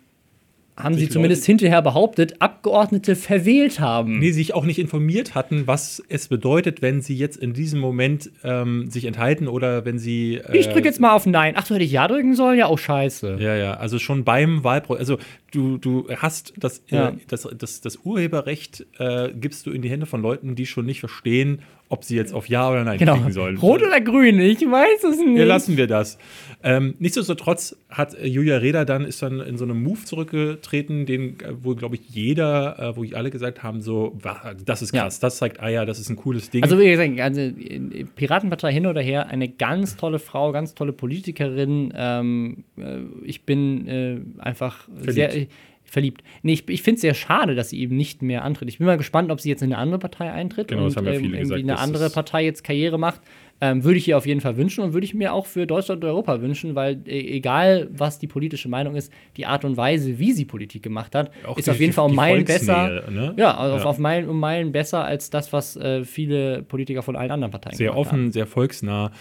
[0.78, 4.20] haben sie zumindest Leute, hinterher behauptet, Abgeordnete verwählt haben.
[4.20, 8.32] Nee, sich auch nicht informiert hatten, was es bedeutet, wenn sie jetzt in diesem Moment
[8.44, 10.36] ähm, sich enthalten oder wenn sie.
[10.36, 11.54] Äh, ich drücke jetzt mal auf Nein.
[11.58, 12.58] Ach, so hätte ich Ja drücken sollen?
[12.58, 13.38] Ja, auch scheiße.
[13.40, 15.00] Ja, ja, also schon beim Wahlprozess.
[15.00, 15.18] Also
[15.52, 17.10] du, du hast das, Ja.
[17.10, 20.86] äh, das, das, das Urheberrecht äh, gibst du in die Hände von Leuten, die schon
[20.86, 23.16] nicht verstehen, ob sie jetzt auf Ja oder Nein Genau.
[23.16, 23.58] klicken sollen.
[23.58, 24.40] Rot oder grün?
[24.40, 25.38] Ich weiß es nicht.
[25.38, 26.18] Ja, lassen wir das.
[26.64, 31.40] Ähm, nichtsdestotrotz hat äh, Julia Reda dann ist dann in so einem Move zurückgetreten, den
[31.42, 34.18] äh, wo glaube ich jeder, äh, wo ich alle gesagt haben so,
[34.66, 35.02] das ist Ja.
[35.04, 36.64] krass, das zeigt, ah ja, das ist ein cooles Ding.
[36.64, 40.94] Also wie gesagt, also, äh, Piratenpartei hin oder her, eine ganz tolle Frau, ganz tolle
[40.94, 41.92] Politikerin.
[41.96, 45.14] Ähm, äh, ich bin äh, einfach Verliebt.
[45.14, 45.48] sehr äh,
[45.84, 46.24] verliebt.
[46.42, 48.70] Nee, ich, ich finde es sehr schade, dass sie eben nicht mehr antritt.
[48.70, 51.02] Ich bin mal gespannt, ob sie jetzt in eine andere Partei eintritt Genau, und ja
[51.12, 53.20] ähm, gesagt, eine andere Partei jetzt Karriere macht.
[53.64, 56.04] Ähm, würde ich ihr auf jeden Fall wünschen und würde ich mir auch für Deutschland
[56.04, 60.18] und Europa wünschen, weil äh, egal, was die politische Meinung ist, die Art und Weise,
[60.18, 63.04] wie sie Politik gemacht hat, Auch ist die- auf jeden Fall um Meilen besser.
[63.12, 63.36] ne?
[63.38, 63.82] Ja, also Ja.
[63.82, 67.52] Auf, auf Meilen um Meilen besser als das, was äh, viele Politiker von allen anderen
[67.52, 68.22] Parteien sehr gemacht haben.
[68.22, 69.12] offen, sehr volksnah.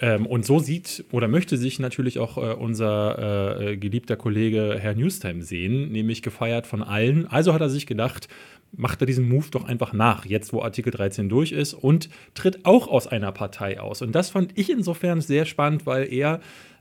[0.00, 4.94] Ähm, und so sieht oder möchte sich natürlich auch äh, unser äh, geliebter Kollege Herr
[4.94, 7.26] Newstime sehen, nämlich gefeiert von allen.
[7.26, 8.28] Also hat er sich gedacht,
[8.76, 12.64] macht er diesen Move doch einfach nach, jetzt wo Artikel 13 durch ist und tritt
[12.64, 14.02] auch aus einer Partei aus.
[14.02, 16.40] Und das fand ich insofern sehr spannend, weil er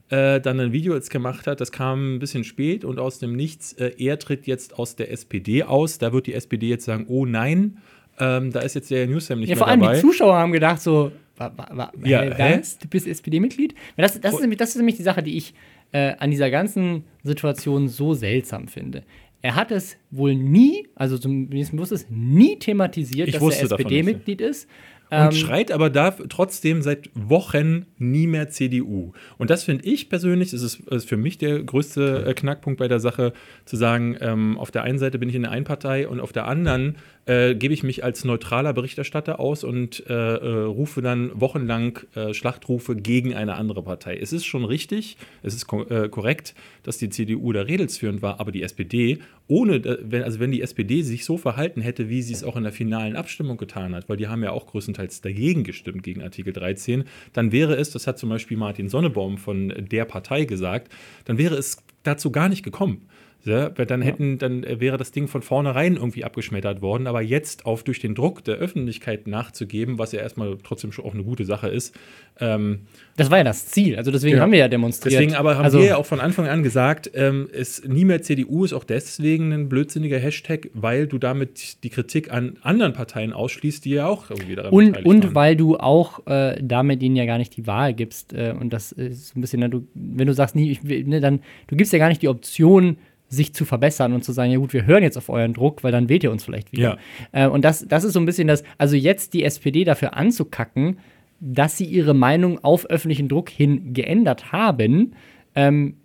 [0.09, 3.36] äh, dann ein Video jetzt gemacht hat, das kam ein bisschen spät und aus dem
[3.36, 5.97] Nichts, äh, er tritt jetzt aus der SPD aus.
[5.97, 7.78] Da wird die SPD jetzt sagen, oh nein,
[8.20, 9.95] ähm, da ist jetzt der Newstime nicht Ja, mehr vor allem dabei.
[9.95, 12.78] die Zuschauer haben gedacht so, wa, wa, Ja, was?
[12.78, 13.76] Du bist SPD-Mitglied?
[13.96, 15.54] Das, das, ist nämlich, das ist nämlich die Sache, die ich
[15.92, 19.04] äh, an dieser ganzen Situation so seltsam finde.
[19.42, 24.42] Er hat es wohl nie, also zumindest bewusst ist, nie thematisiert, Ich dass er SPD-Mitglied
[24.42, 24.68] ist.
[25.10, 29.14] Und Ähm, schreit aber da trotzdem seit Wochen nie mehr CDU.
[29.38, 32.89] Und das finde ich persönlich, das ist, ist für mich der größte äh, Knackpunkt bei
[32.89, 33.32] der Sache,
[33.64, 36.34] zu sagen, ähm, auf der einen Seite bin ich in der einen Partei und auf
[36.34, 41.32] der anderen äh, gebe ich mich als neutraler Berichterstatter aus und äh, äh, rufe dann
[41.39, 44.18] wochenlang äh, Schlachtrufe gegen eine andere Partei.
[44.18, 48.39] Es ist schon richtig, es ist ko äh, korrekt, dass die CDU da redelsführend war,
[48.39, 52.34] aber die SPD, ohne, wenn, also wenn die SPD sich so verhalten hätte, wie sie
[52.34, 55.64] es auch in der finalen Abstimmung getan hat, weil die haben ja auch größtenteils dagegen
[55.64, 60.06] gestimmt gegen Artikel 13, dann wäre es, das hat zum Beispiel Martin Sonnebaum von der
[60.06, 60.91] Partei gesagt,
[61.26, 63.08] dann wäre es dazu gar nicht gekommen.
[63.48, 67.08] Ja, weil dann hätten, dann äh, wäre das Ding von vornherein irgendwie abgeschmettert worden.
[67.08, 71.14] Aber jetzt auf durch den Druck der Öffentlichkeit nachzugeben, was ja erstmal trotzdem schon auch
[71.14, 71.95] eine gute Sache ist.
[72.39, 72.82] Ähm,
[73.16, 73.95] das war ja das Ziel.
[73.95, 74.43] Also deswegen Genau.
[74.43, 75.14] haben wir ja demonstriert.
[75.16, 78.22] deswegen aber haben also, wir ja auch von Anfang an gesagt, ähm, es nie mehr
[78.22, 83.34] CDU ist auch deswegen ein blödsinniger Hashtag, weil du damit die Kritik an anderen Parteien
[83.34, 85.36] ausschließt, die ja auch irgendwie daran Und, und waren.
[85.36, 88.34] weil du auch äh, damit ihnen ja gar nicht die Wahl gibst.
[88.34, 91.39] Äh, und das ist ein bisschen, ne, du, wenn du sagst, nie, ich, ne, dann,
[91.68, 92.98] du gibst ja gar nicht die Option,
[93.30, 95.91] sich zu verbessern und zu sagen, ja gut, wir hören jetzt auf euren Druck, weil
[95.91, 96.97] dann wählt ihr uns vielleicht wieder.
[97.32, 100.99] Äh, und das, das ist so ein bisschen das, also jetzt die SPD dafür anzukacken,
[101.39, 105.13] dass sie ihre Meinung auf öffentlichen Druck hin geändert haben,
[105.55, 105.97] ähm,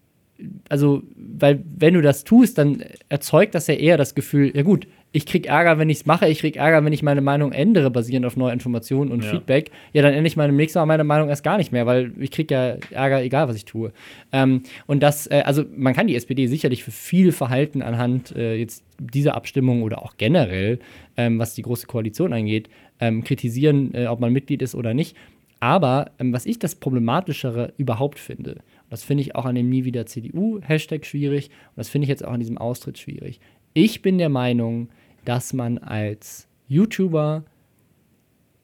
[0.68, 4.86] also, weil wenn du das tust, dann erzeugt das ja eher das Gefühl, ja gut,
[5.14, 7.90] ich krieg Ärger, wenn ich es mache, ich krieg Ärger, wenn ich meine Meinung ändere,
[7.90, 9.30] basierend auf neue Informationen und Ja.
[9.30, 9.70] Feedback.
[9.92, 12.30] Ja, dann ändere ich meine nächste Mal meine Meinung erst gar nicht mehr, weil ich
[12.30, 13.92] krieg ja Ärger, egal was ich tue.
[14.32, 18.54] Ähm, und das, äh, also man kann die SPD sicherlich für viel Verhalten anhand äh,
[18.56, 20.78] jetzt dieser Abstimmung oder auch generell,
[21.18, 25.14] ähm, was die große Koalition angeht, ähm, kritisieren, äh, ob man Mitglied ist oder nicht.
[25.60, 29.84] Aber ähm, was ich das Problematischere überhaupt finde, das finde ich auch an dem Nie
[29.84, 33.40] wieder CDU-Hashtag schwierig, und das finde ich jetzt auch an diesem Austritt schwierig.
[33.74, 34.88] Ich bin der Meinung,
[35.24, 37.44] dass man als YouTuber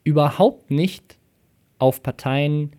[0.04, 1.18] überhaupt nicht
[1.78, 2.72] auf Parteien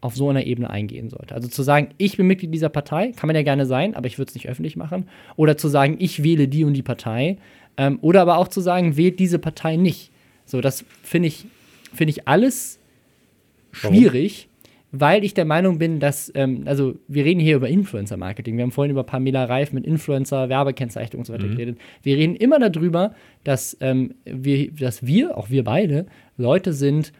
[0.00, 1.34] auf so einer Ebene eingehen sollte.
[1.34, 4.18] Also zu sagen, ich bin Mitglied dieser Partei, kann man ja gerne sein, aber ich
[4.18, 5.08] würde es nicht öffentlich machen.
[5.36, 7.38] Oder zu sagen, ich wähle die und die Partei.
[7.76, 10.10] Ähm, oder aber auch zu sagen, wählt diese Partei nicht.
[10.44, 11.46] So, das finde ich,
[11.94, 12.80] finde ich alles
[13.80, 13.96] Warum?
[14.92, 18.56] Weil ich der Meinung bin, dass, ähm, also wir reden hier über Influencer-Marketing.
[18.56, 21.78] Wir haben vorhin über Pamela Reif mit Influencer, Werbekennzeichnung und so weiter geredet.
[22.02, 27.12] Wir reden immer darüber, dass, ähm, wir, dass wir, auch wir beide, Leute sind,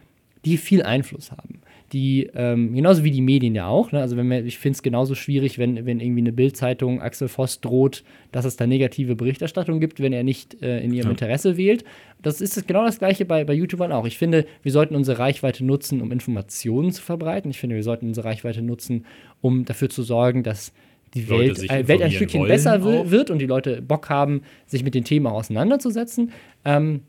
[0.45, 1.61] die viel Einfluss haben.
[1.93, 4.01] Die, ähm, genauso wie die Medien ja auch, ne?
[4.01, 7.61] also wenn wir, ich finde es genauso schwierig, wenn, wenn irgendwie eine Bildzeitung Axel Voss
[7.61, 11.11] droht, dass es da negative Berichterstattung gibt, wenn er nicht äh, in ihrem Ja.
[11.11, 11.83] Interesse wählt.
[12.23, 14.07] Das ist genau das gleiche bei, bei YouTubern auch.
[14.07, 17.51] Ich finde, wir sollten unsere Reichweite nutzen, um Informationen zu verbreiten.
[17.51, 19.05] Ich finde, wir sollten unsere Reichweite nutzen,
[19.41, 20.73] um dafür zu sorgen, dass
[21.13, 23.11] die Welt, äh, Welt ein Stückchen besser auch.
[23.11, 26.31] wird und die Leute Bock haben, sich mit den Themen auseinanderzusetzen.
[26.65, 27.01] Ähm,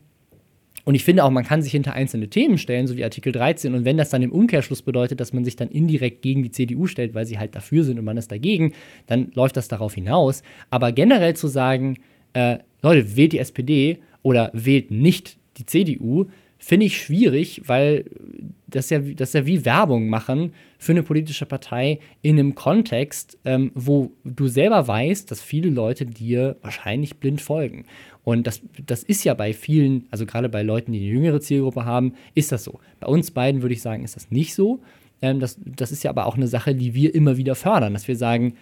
[0.83, 3.73] und ich finde auch, man kann sich hinter einzelne Themen stellen, so wie Artikel 13.
[3.73, 6.85] Und wenn das dann im Umkehrschluss bedeutet, dass man sich dann indirekt gegen die CDU
[6.85, 8.73] stellt, weil sie halt dafür sind und man ist dagegen,
[9.07, 10.43] dann läuft das darauf hinaus.
[10.69, 11.97] Aber generell zu sagen,
[12.33, 16.25] äh, Leute, wählt die SPD oder wählt nicht die CDU,
[16.65, 18.05] finde ich schwierig, weil
[18.65, 23.71] das ja, das ja wie Werbung machen für eine politische Partei in einem Kontext, ähm,
[23.75, 27.85] wo du selber weißt, dass viele Leute dir wahrscheinlich blind folgen.
[28.23, 31.85] Und das, das ist ja bei vielen, also gerade bei Leuten, die eine jüngere Zielgruppe
[31.85, 32.79] haben, ist das so.
[32.99, 34.79] Bei uns beiden würde ich sagen, ist das nicht so.
[35.21, 38.07] Ähm, das, das ist ja aber auch eine Sache, die wir immer wieder fördern, dass
[38.07, 38.55] wir sagen,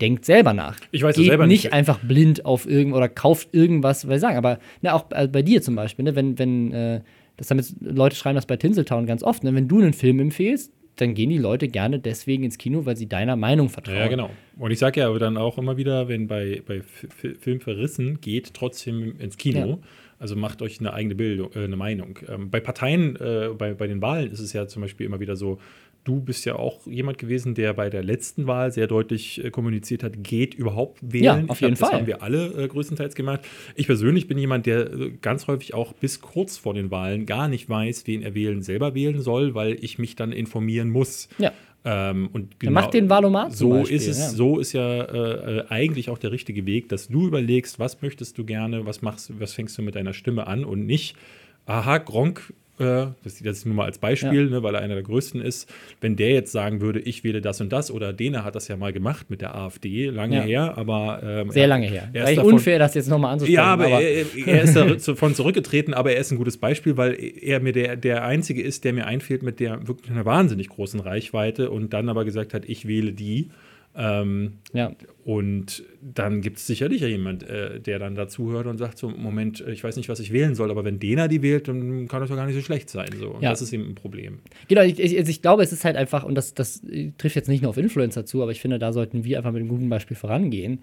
[0.00, 0.76] denkt selber nach.
[0.92, 1.72] Ich weiß Geht selber nicht, nicht.
[1.72, 4.36] einfach blind auf irgend oder kauft irgendwas, weil sagen.
[4.38, 7.00] Aber ne, auch bei dir zum Beispiel, ne, wenn, wenn äh,
[7.40, 10.20] das haben jetzt Leute schreiben das bei Tinseltown ganz oft, ne, wenn du einen Film
[10.20, 13.96] empfehlst, dann gehen die Leute gerne deswegen ins Kino, weil sie deiner Meinung vertrauen.
[13.96, 14.30] Ja, genau.
[14.58, 17.60] Und ich sage ja aber dann auch immer wieder, wenn bei, bei F F Film
[17.60, 19.66] verrissen, geht trotzdem ins Kino.
[19.66, 19.78] Ja.
[20.18, 22.18] Also macht euch eine eigene Bildung, äh, eine Meinung.
[22.28, 25.34] Ähm, bei Parteien, äh, bei, bei den Wahlen ist es ja zum Beispiel immer wieder
[25.34, 25.58] so,
[26.04, 30.02] du bist ja auch jemand gewesen, der bei der letzten Wahl sehr deutlich äh, kommuniziert
[30.02, 31.24] hat, geht überhaupt wählen.
[31.24, 31.90] Ja, auf Ich jeden glaub, Fall.
[31.90, 33.40] Das haben wir alle äh, größtenteils gemacht.
[33.74, 37.48] Ich persönlich bin jemand, der äh, ganz häufig auch bis kurz vor den Wahlen gar
[37.48, 41.28] nicht weiß, wen er wählen, selber wählen soll, weil ich mich dann informieren muss.
[41.38, 41.52] Ja.
[41.84, 44.28] Ähm, und Dann macht den Valomat so Beispiel, ist es, ja.
[44.28, 48.36] so ist ja äh, äh, eigentlich auch der richtige Weg, dass du überlegst, was möchtest
[48.36, 51.16] du gerne, was machst, was fängst du mit deiner Stimme an und nicht,
[51.64, 55.40] aha, Gronk, äh, das, ist nur mal als Beispiel, ne, weil er einer der größten
[55.40, 55.70] ist,
[56.00, 58.76] wenn der jetzt sagen würde, ich wähle das und das, oder Dena hat das ja
[58.76, 60.42] mal gemacht mit der AfD, lange Ja.
[60.42, 62.08] her, aber ähm, Sehr er- lange her.
[62.12, 63.54] Er ist Vielleicht davon, unfair, das jetzt nochmal anzusprechen.
[63.56, 64.74] ja, aber, er, er ist
[65.08, 68.84] davon zurückgetreten, aber er ist ein gutes Beispiel, weil er mir der, der Einzige ist,
[68.84, 72.64] der mir einfällt mit der wirklich einer wahnsinnig großen Reichweite und dann aber gesagt hat,
[72.66, 73.50] ich wähle die.
[73.92, 74.92] Ähm, ja.
[75.24, 79.82] und dann gibt es sicherlich jemand, äh, der dann dazuhört und sagt: So, Moment, ich
[79.82, 82.36] weiß nicht, was ich wählen soll, aber wenn Dena die wählt, dann kann das doch
[82.36, 83.08] gar nicht so schlecht sein.
[83.18, 83.38] So.
[83.40, 83.50] Ja.
[83.50, 84.38] das ist eben ein Problem.
[84.68, 86.82] Genau, ich, ich, also ich glaube, es ist halt einfach, und das, das
[87.18, 89.60] trifft jetzt nicht nur auf Influencer zu, aber ich finde, da sollten wir einfach mit
[89.60, 90.80] einem guten Beispiel vorangehen.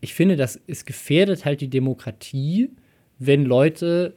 [0.00, 2.70] Ich finde, das es gefährdet halt die Demokratie,
[3.18, 4.14] wenn Leute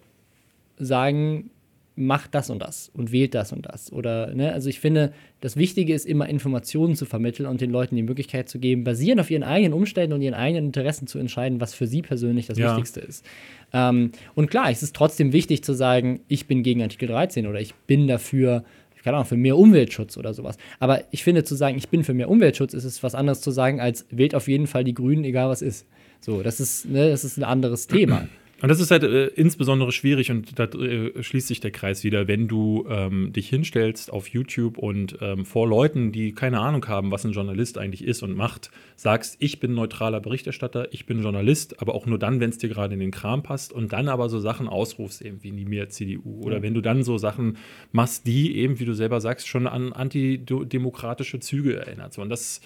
[0.77, 1.49] sagen,
[1.95, 3.91] macht das und das und wählt das und das.
[3.93, 7.95] Oder, ne, also ich finde, das Wichtige ist immer Informationen zu vermitteln und den Leuten
[7.95, 11.61] die Möglichkeit zu geben, basierend auf ihren eigenen Umständen und ihren eigenen Interessen zu entscheiden,
[11.61, 12.71] was für sie persönlich das Ja.
[12.71, 13.23] Wichtigste ist.
[13.73, 17.61] Ähm, und klar, es ist trotzdem wichtig zu sagen, ich bin gegen Artikel 13 oder
[17.61, 18.63] ich bin dafür,
[19.03, 20.57] keine Ahnung, für mehr Umweltschutz oder sowas.
[20.79, 23.51] Aber ich finde, zu sagen, ich bin für mehr Umweltschutz, ist es was anderes zu
[23.51, 25.85] sagen, als wählt auf jeden Fall die Grünen, egal was ist.
[26.21, 28.27] So, das ist, ne, das ist ein anderes Thema.
[28.63, 32.29] Und das ist halt äh, insbesondere schwierig und da äh, schließt sich der Kreis wieder,
[32.29, 37.11] wenn du ähm, dich hinstellst auf YouTube und ähm, vor Leuten, die keine Ahnung haben,
[37.11, 41.81] was ein Journalist eigentlich ist und macht, sagst, ich bin neutraler Berichterstatter, ich bin Journalist,
[41.81, 44.29] aber auch nur dann, wenn es dir gerade in den Kram passt und dann aber
[44.29, 46.39] so Sachen ausrufst, eben wie die mir CDU.
[46.43, 47.57] Oder wenn du dann so Sachen
[47.91, 52.13] machst, die eben, wie du selber sagst, schon an antidemokratische Züge erinnert.
[52.13, 52.61] So, und das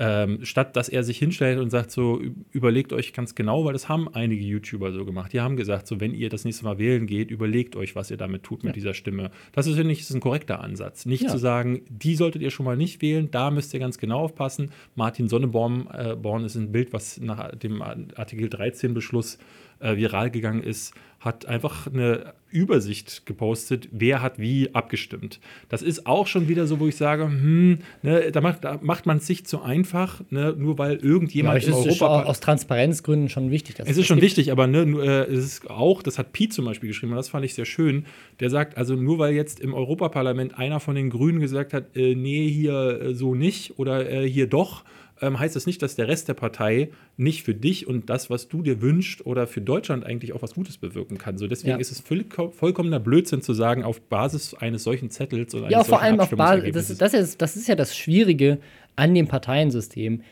[0.00, 2.22] ähm, statt dass er sich hinstellt und sagt so,
[2.52, 5.32] überlegt euch ganz genau, weil das haben einige YouTuber so gemacht.
[5.32, 8.16] Die haben gesagt, so wenn ihr das nächste Mal wählen geht, überlegt euch, was ihr
[8.16, 8.74] damit tut mit Ja.
[8.74, 9.30] dieser Stimme.
[9.52, 11.04] Das ist, finde ich, ist ein korrekter Ansatz.
[11.04, 11.28] Nicht Ja.
[11.30, 14.70] zu sagen, die solltet ihr schon mal nicht wählen, da müsst ihr ganz genau aufpassen.
[14.94, 19.38] Martin Sonneborn äh, Born ist ein Bild, was nach dem Artikel 13-Beschluss
[19.80, 25.40] äh, viral gegangen ist, hat einfach eine Übersicht gepostet, wer hat wie abgestimmt.
[25.68, 29.04] Das ist auch schon wieder so, wo ich sage, hm, ne, da macht, da macht
[29.04, 32.08] man es sich zu einfach, ne, nur weil Ja, irgendjemand aber es im ist schon
[32.08, 33.74] Europa aus Transparenzgründen schon wichtig.
[33.74, 36.64] Dass es ist schon wichtig, aber ne, äh, es ist auch, das hat Pete zum
[36.64, 38.06] Beispiel geschrieben, und das fand ich sehr schön.
[38.40, 42.14] Der sagt, also nur weil jetzt im Europaparlament einer von den Grünen gesagt hat, äh,
[42.14, 44.84] nee, hier äh, so nicht oder äh, hier doch,
[45.20, 48.48] ähm, heißt das nicht, dass der Rest der Partei nicht für dich und das, was
[48.48, 51.38] du dir wünschst oder für Deutschland eigentlich auch was Gutes bewirken kann.
[51.38, 51.76] So deswegen Ja.
[51.78, 55.88] ist es voll, vollkommener Blödsinn zu sagen, auf Basis eines solchen Zettels oder Ja, eines
[55.88, 58.58] vor solchen allem auf Basis, das, das, ist, das ist ja das Schwierige
[58.96, 60.22] an dem Parteiensystem.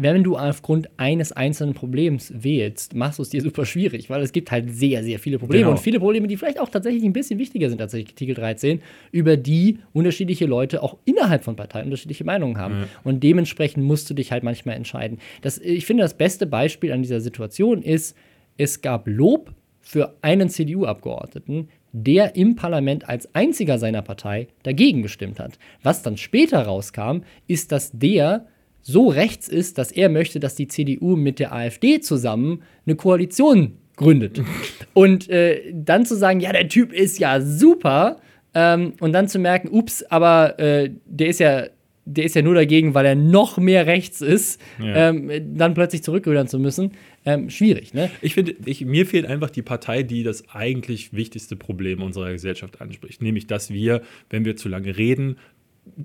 [0.00, 4.30] Wenn du aufgrund eines einzelnen Problems wählst, machst du es dir super schwierig, weil es
[4.30, 5.72] gibt halt sehr, sehr viele Probleme Genau.
[5.72, 8.80] und viele Probleme, die vielleicht auch tatsächlich ein bisschen wichtiger sind als Artikel 13,
[9.10, 12.74] über die unterschiedliche Leute auch innerhalb von Parteien unterschiedliche Meinungen haben.
[12.82, 12.86] Ja.
[13.02, 15.18] Und dementsprechend musst du dich halt manchmal entscheiden.
[15.42, 18.16] Das, ich finde, das beste Beispiel an dieser Situation ist,
[18.56, 25.40] es gab Lob für einen CDU-Abgeordneten, der im Parlament als einziger seiner Partei dagegen gestimmt
[25.40, 25.58] hat.
[25.82, 28.46] Was dann später rauskam, ist, dass der
[28.88, 33.74] so rechts ist, dass er möchte, dass die CDU mit der AfD zusammen eine Koalition
[33.96, 34.40] gründet.
[34.94, 38.16] und äh, dann zu sagen, ja, der Typ ist ja super,
[38.54, 41.66] ähm, und dann zu merken, ups, aber äh, der ist ja
[42.10, 45.10] der ist ja nur dagegen, weil er noch mehr rechts ist, Ja.
[45.10, 46.92] ähm, dann plötzlich zurückrudern zu müssen.
[47.26, 48.10] Ähm, schwierig, ne?
[48.22, 53.20] Ich finde, mir fehlt einfach die Partei, die das eigentlich wichtigste Problem unserer Gesellschaft anspricht.
[53.20, 55.36] Nämlich, dass wir, wenn wir zu lange reden,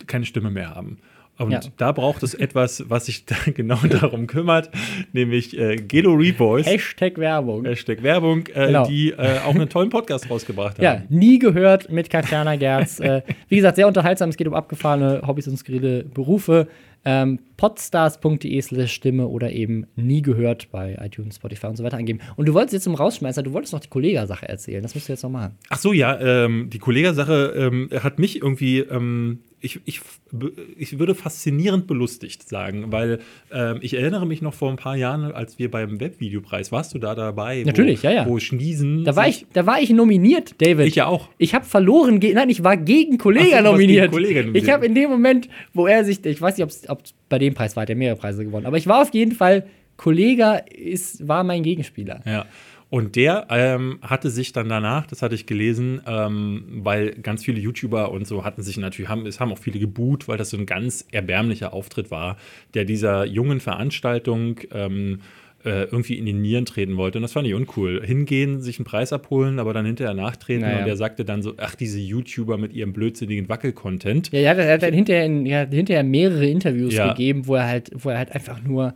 [0.06, 0.98] keine Stimme mehr haben.
[1.40, 1.60] Und Ja.
[1.78, 4.70] da braucht es etwas, was sich da genau darum kümmert,
[5.14, 7.66] nämlich äh, Gelo Reboys, Hashtag Werbung.
[7.66, 8.86] Hashtag Werbung, äh, Genau.
[8.88, 10.84] die äh, auch einen tollen Podcast rausgebracht haben.
[10.84, 13.00] Ja, nie gehört mit Katjana Gerz.
[13.00, 14.30] äh, wie gesagt, sehr unterhaltsam.
[14.30, 16.68] Es geht um abgefahrene Hobbys und skurrile Berufe.
[17.06, 22.20] Ähm, podstars.de slash Stimme oder eben nie gehört bei iTunes, Spotify und so weiter angeben.
[22.38, 24.82] Und du wolltest jetzt zum Rausschmeißer, du wolltest noch die Kollega-Sache erzählen.
[24.82, 25.56] Das musst du jetzt noch machen.
[25.70, 30.02] Ach so, ja, ähm, die Kollega-Sache ähm, hat mich irgendwie, ähm, ich, ich,
[30.78, 35.32] ich würde faszinierend belustigt sagen, weil ähm, ich erinnere mich noch vor ein paar Jahren,
[35.32, 37.64] als wir beim Webvideopreis, warst du da dabei?
[37.66, 38.28] Natürlich, wo, ja, ja.
[38.28, 39.06] Wo Schniesen.
[39.06, 40.88] Da war, ich, da war ich nominiert, David.
[40.88, 41.30] Ich ja auch.
[41.38, 44.12] Ich habe verloren, nein, ich war gegen Kollega Ach nominiert.
[44.12, 44.64] gegen Kollega nominiert.
[44.66, 47.54] Ich habe in dem Moment, wo er sich, ich weiß nicht, ob es bei dem
[47.54, 51.26] Preis war, hat er mehrere Preise gewonnen, aber ich war auf jeden Fall, Kollega ist,
[51.26, 52.22] war mein Gegenspieler.
[52.26, 52.46] Ja.
[52.94, 57.60] Und der ähm, hatte sich dann danach, das hatte ich gelesen, ähm, weil ganz viele
[57.60, 60.58] YouTuber und so hatten sich natürlich, haben, es haben auch viele geboot, weil das so
[60.58, 62.38] ein ganz erbärmlicher Auftritt war,
[62.76, 65.22] der dieser jungen Veranstaltung ähm,
[65.66, 67.18] äh, irgendwie in die Nieren treten wollte.
[67.18, 68.06] Und das fand ich uncool.
[68.06, 70.62] Hingehen, sich einen Preis abholen, aber dann hinterher nachtreten.
[70.62, 70.84] Naja.
[70.84, 74.32] Und er sagte dann so, ach, diese YouTuber mit ihrem blödsinnigen Wackel-Content.
[74.32, 77.08] Ja, er hat, er hat dann hinterher, in, hat hinterher mehrere Interviews Ja.
[77.10, 78.94] gegeben, wo er halt, wo er halt einfach nur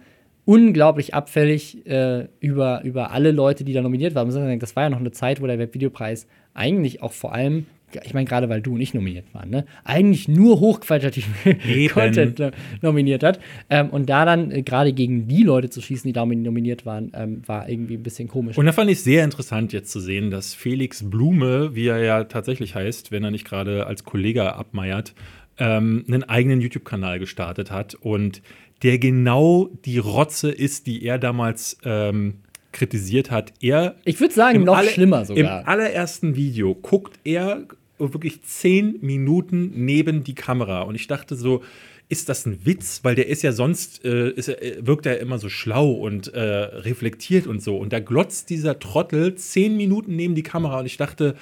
[0.47, 4.59] unglaublich abfällig äh, über, über alle Leute, die da nominiert waren.
[4.59, 7.65] Das war ja noch eine Zeit, wo der Webvideopreis eigentlich auch vor allem,
[8.05, 11.33] ich meine, gerade weil du und ich nominiert waren, ne, eigentlich nur hochqualitativen.
[11.93, 13.41] Content no- nominiert hat.
[13.69, 17.11] Ähm, und da dann äh, gerade gegen die Leute zu schießen, die da nominiert waren,
[17.13, 18.57] ähm, war irgendwie ein bisschen komisch.
[18.57, 22.23] Und da fand ich sehr interessant jetzt zu sehen, dass Felix Blume, wie er ja
[22.23, 25.13] tatsächlich heißt, wenn er nicht gerade als Kollege abmeiert,
[25.59, 28.41] ähm, einen eigenen YouTube-Kanal gestartet hat und
[28.83, 32.35] der genau die Rotze ist, die er damals ähm,
[32.71, 33.53] kritisiert hat.
[33.61, 35.61] Er ich würde sagen, noch aller- schlimmer sogar.
[35.61, 37.63] Im allerersten Video guckt er
[37.97, 41.63] wirklich zehn Minuten neben die Kamera und ich dachte so,
[42.09, 43.01] ist das ein Witz?
[43.03, 46.27] Weil der ist ja sonst, äh, ist er, äh, wirkt er immer so schlau und
[46.33, 47.75] äh, reflektiert und so.
[47.77, 51.35] Und da glotzt dieser Trottel zehn Minuten neben die Kamera und ich dachte,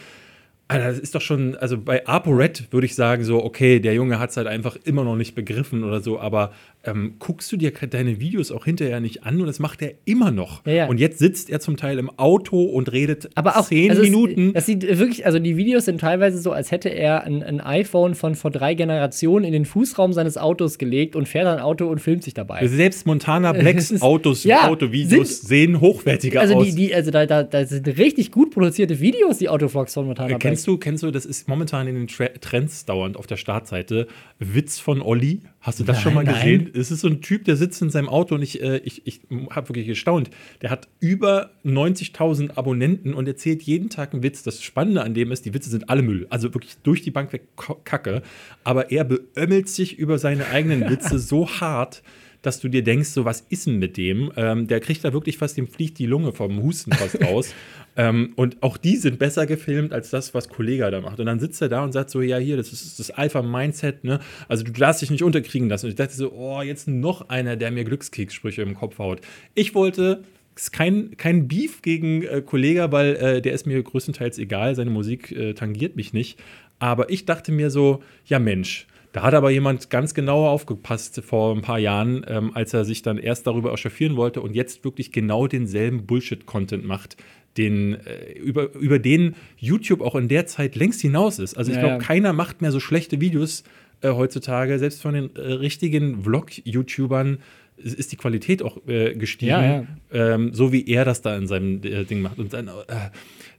[0.68, 4.18] Alter, das ist doch schon, also bei ApoRed würde ich sagen, so, okay, der Junge
[4.18, 6.54] hat es halt einfach immer noch nicht begriffen oder so, aber
[6.84, 10.32] ähm, guckst du dir deine Videos auch hinterher nicht an und das macht er immer
[10.32, 10.66] noch.
[10.66, 10.88] Ja, ja.
[10.88, 14.10] Und jetzt sitzt er zum Teil im Auto und redet Aber auch zehn also es-
[14.10, 14.54] Minuten.
[14.54, 18.16] Das sieht wirklich, also die Videos sind teilweise so, als hätte er ein, ein iPhone
[18.16, 22.00] von vor drei Generationen in den Fußraum seines Autos gelegt und fährt ein Auto und
[22.00, 22.66] filmt sich dabei.
[22.68, 26.66] Selbst Montana Blacks Es ist- Autos, ja, Autovideos sind- sehen hochwertiger Also, aus.
[26.66, 30.30] die, die, also da, da, da sind richtig gut produzierte Videos, die Autovlogs von Montana
[30.30, 30.55] Äh, Black.
[30.56, 34.08] Kennst du, kennst du, das ist momentan in den Tra Trends dauernd auf der Startseite.
[34.40, 35.42] Witz von Olli.
[35.60, 36.36] Hast du das Nein, schon mal nein.
[36.36, 36.72] gesehen?
[36.74, 39.22] Es ist so ein Typ, der sitzt in seinem Auto und ich, äh, ich, ich
[39.50, 40.30] habe wirklich gestaunt.
[40.62, 44.44] Der hat über 90.000 Abonnenten und erzählt jeden Tag einen Witz.
[44.44, 46.28] Das Spannende an dem ist, die Witze sind alle Müll.
[46.30, 47.50] Also wirklich durch die Bank weg
[47.84, 48.22] Kacke.
[48.64, 52.02] Aber er beömmelt sich über seine eigenen Witze so hart,
[52.46, 54.32] dass du dir denkst, so was ist denn mit dem?
[54.36, 57.54] Ähm, der kriegt da wirklich fast, dem fliegt die Lunge vom Husten fast raus.
[57.96, 61.20] ähm, und auch die sind besser gefilmt als das, was Kollega da macht.
[61.20, 64.20] Und dann sitzt er da und sagt so, ja hier, das ist das Alpha-Mindset, ne?
[64.48, 65.86] Also du darfst dich nicht unterkriegen lassen.
[65.88, 69.22] Und ich dachte so, oh, jetzt noch einer, der mir Glückskekssprüche im Kopf haut.
[69.54, 70.24] Ich wollte
[70.56, 74.90] ist kein, kein Beef gegen äh, Kollega, weil äh, der ist mir größtenteils egal, seine
[74.90, 76.40] Musik äh, tangiert mich nicht.
[76.80, 81.56] Aber ich dachte mir so, ja Mensch, da hat aber jemand ganz genau aufgepasst vor
[81.56, 85.14] ein paar Jahren, ähm, als er sich dann erst darüber echauffieren wollte und jetzt wirklich
[85.14, 87.16] genau denselben Bullshit-Content macht,
[87.56, 91.58] den, äh, über, über den YouTube auch in der Zeit längst hinaus ist.
[91.58, 92.06] Also ich Ja, glaube, ja.
[92.06, 93.64] keiner macht mehr so schlechte Videos
[94.02, 97.38] äh, heutzutage, selbst von den äh, richtigen Vlog-YouTubern
[97.78, 99.86] ist die Qualität auch äh, gestiegen, Ja, ja.
[100.12, 102.38] Ähm, so wie er das da in seinem äh, Ding macht.
[102.38, 102.72] Und dann, äh,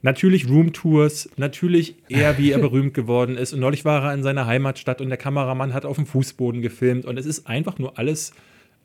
[0.01, 3.53] natürlich Roomtours, natürlich er, wie er berühmt geworden ist.
[3.53, 7.05] Und neulich war er in seiner Heimatstadt und der Kameramann hat auf dem Fußboden gefilmt.
[7.05, 8.33] Und es ist einfach nur alles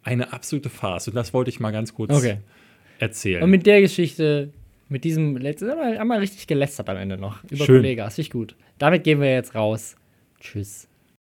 [0.03, 1.09] eine absolute Farce.
[1.09, 2.39] Und das wollte ich mal ganz kurz Okay.
[2.99, 3.43] erzählen.
[3.43, 4.51] Und mit der Geschichte,
[4.89, 7.77] mit diesem letzten, haben wir, richtig gelästert am Ende noch über Schön.
[7.77, 8.07] Kollega.
[8.07, 8.55] Ist nicht gut.
[8.79, 9.97] Damit gehen wir jetzt raus.
[10.41, 10.89] Tschüss.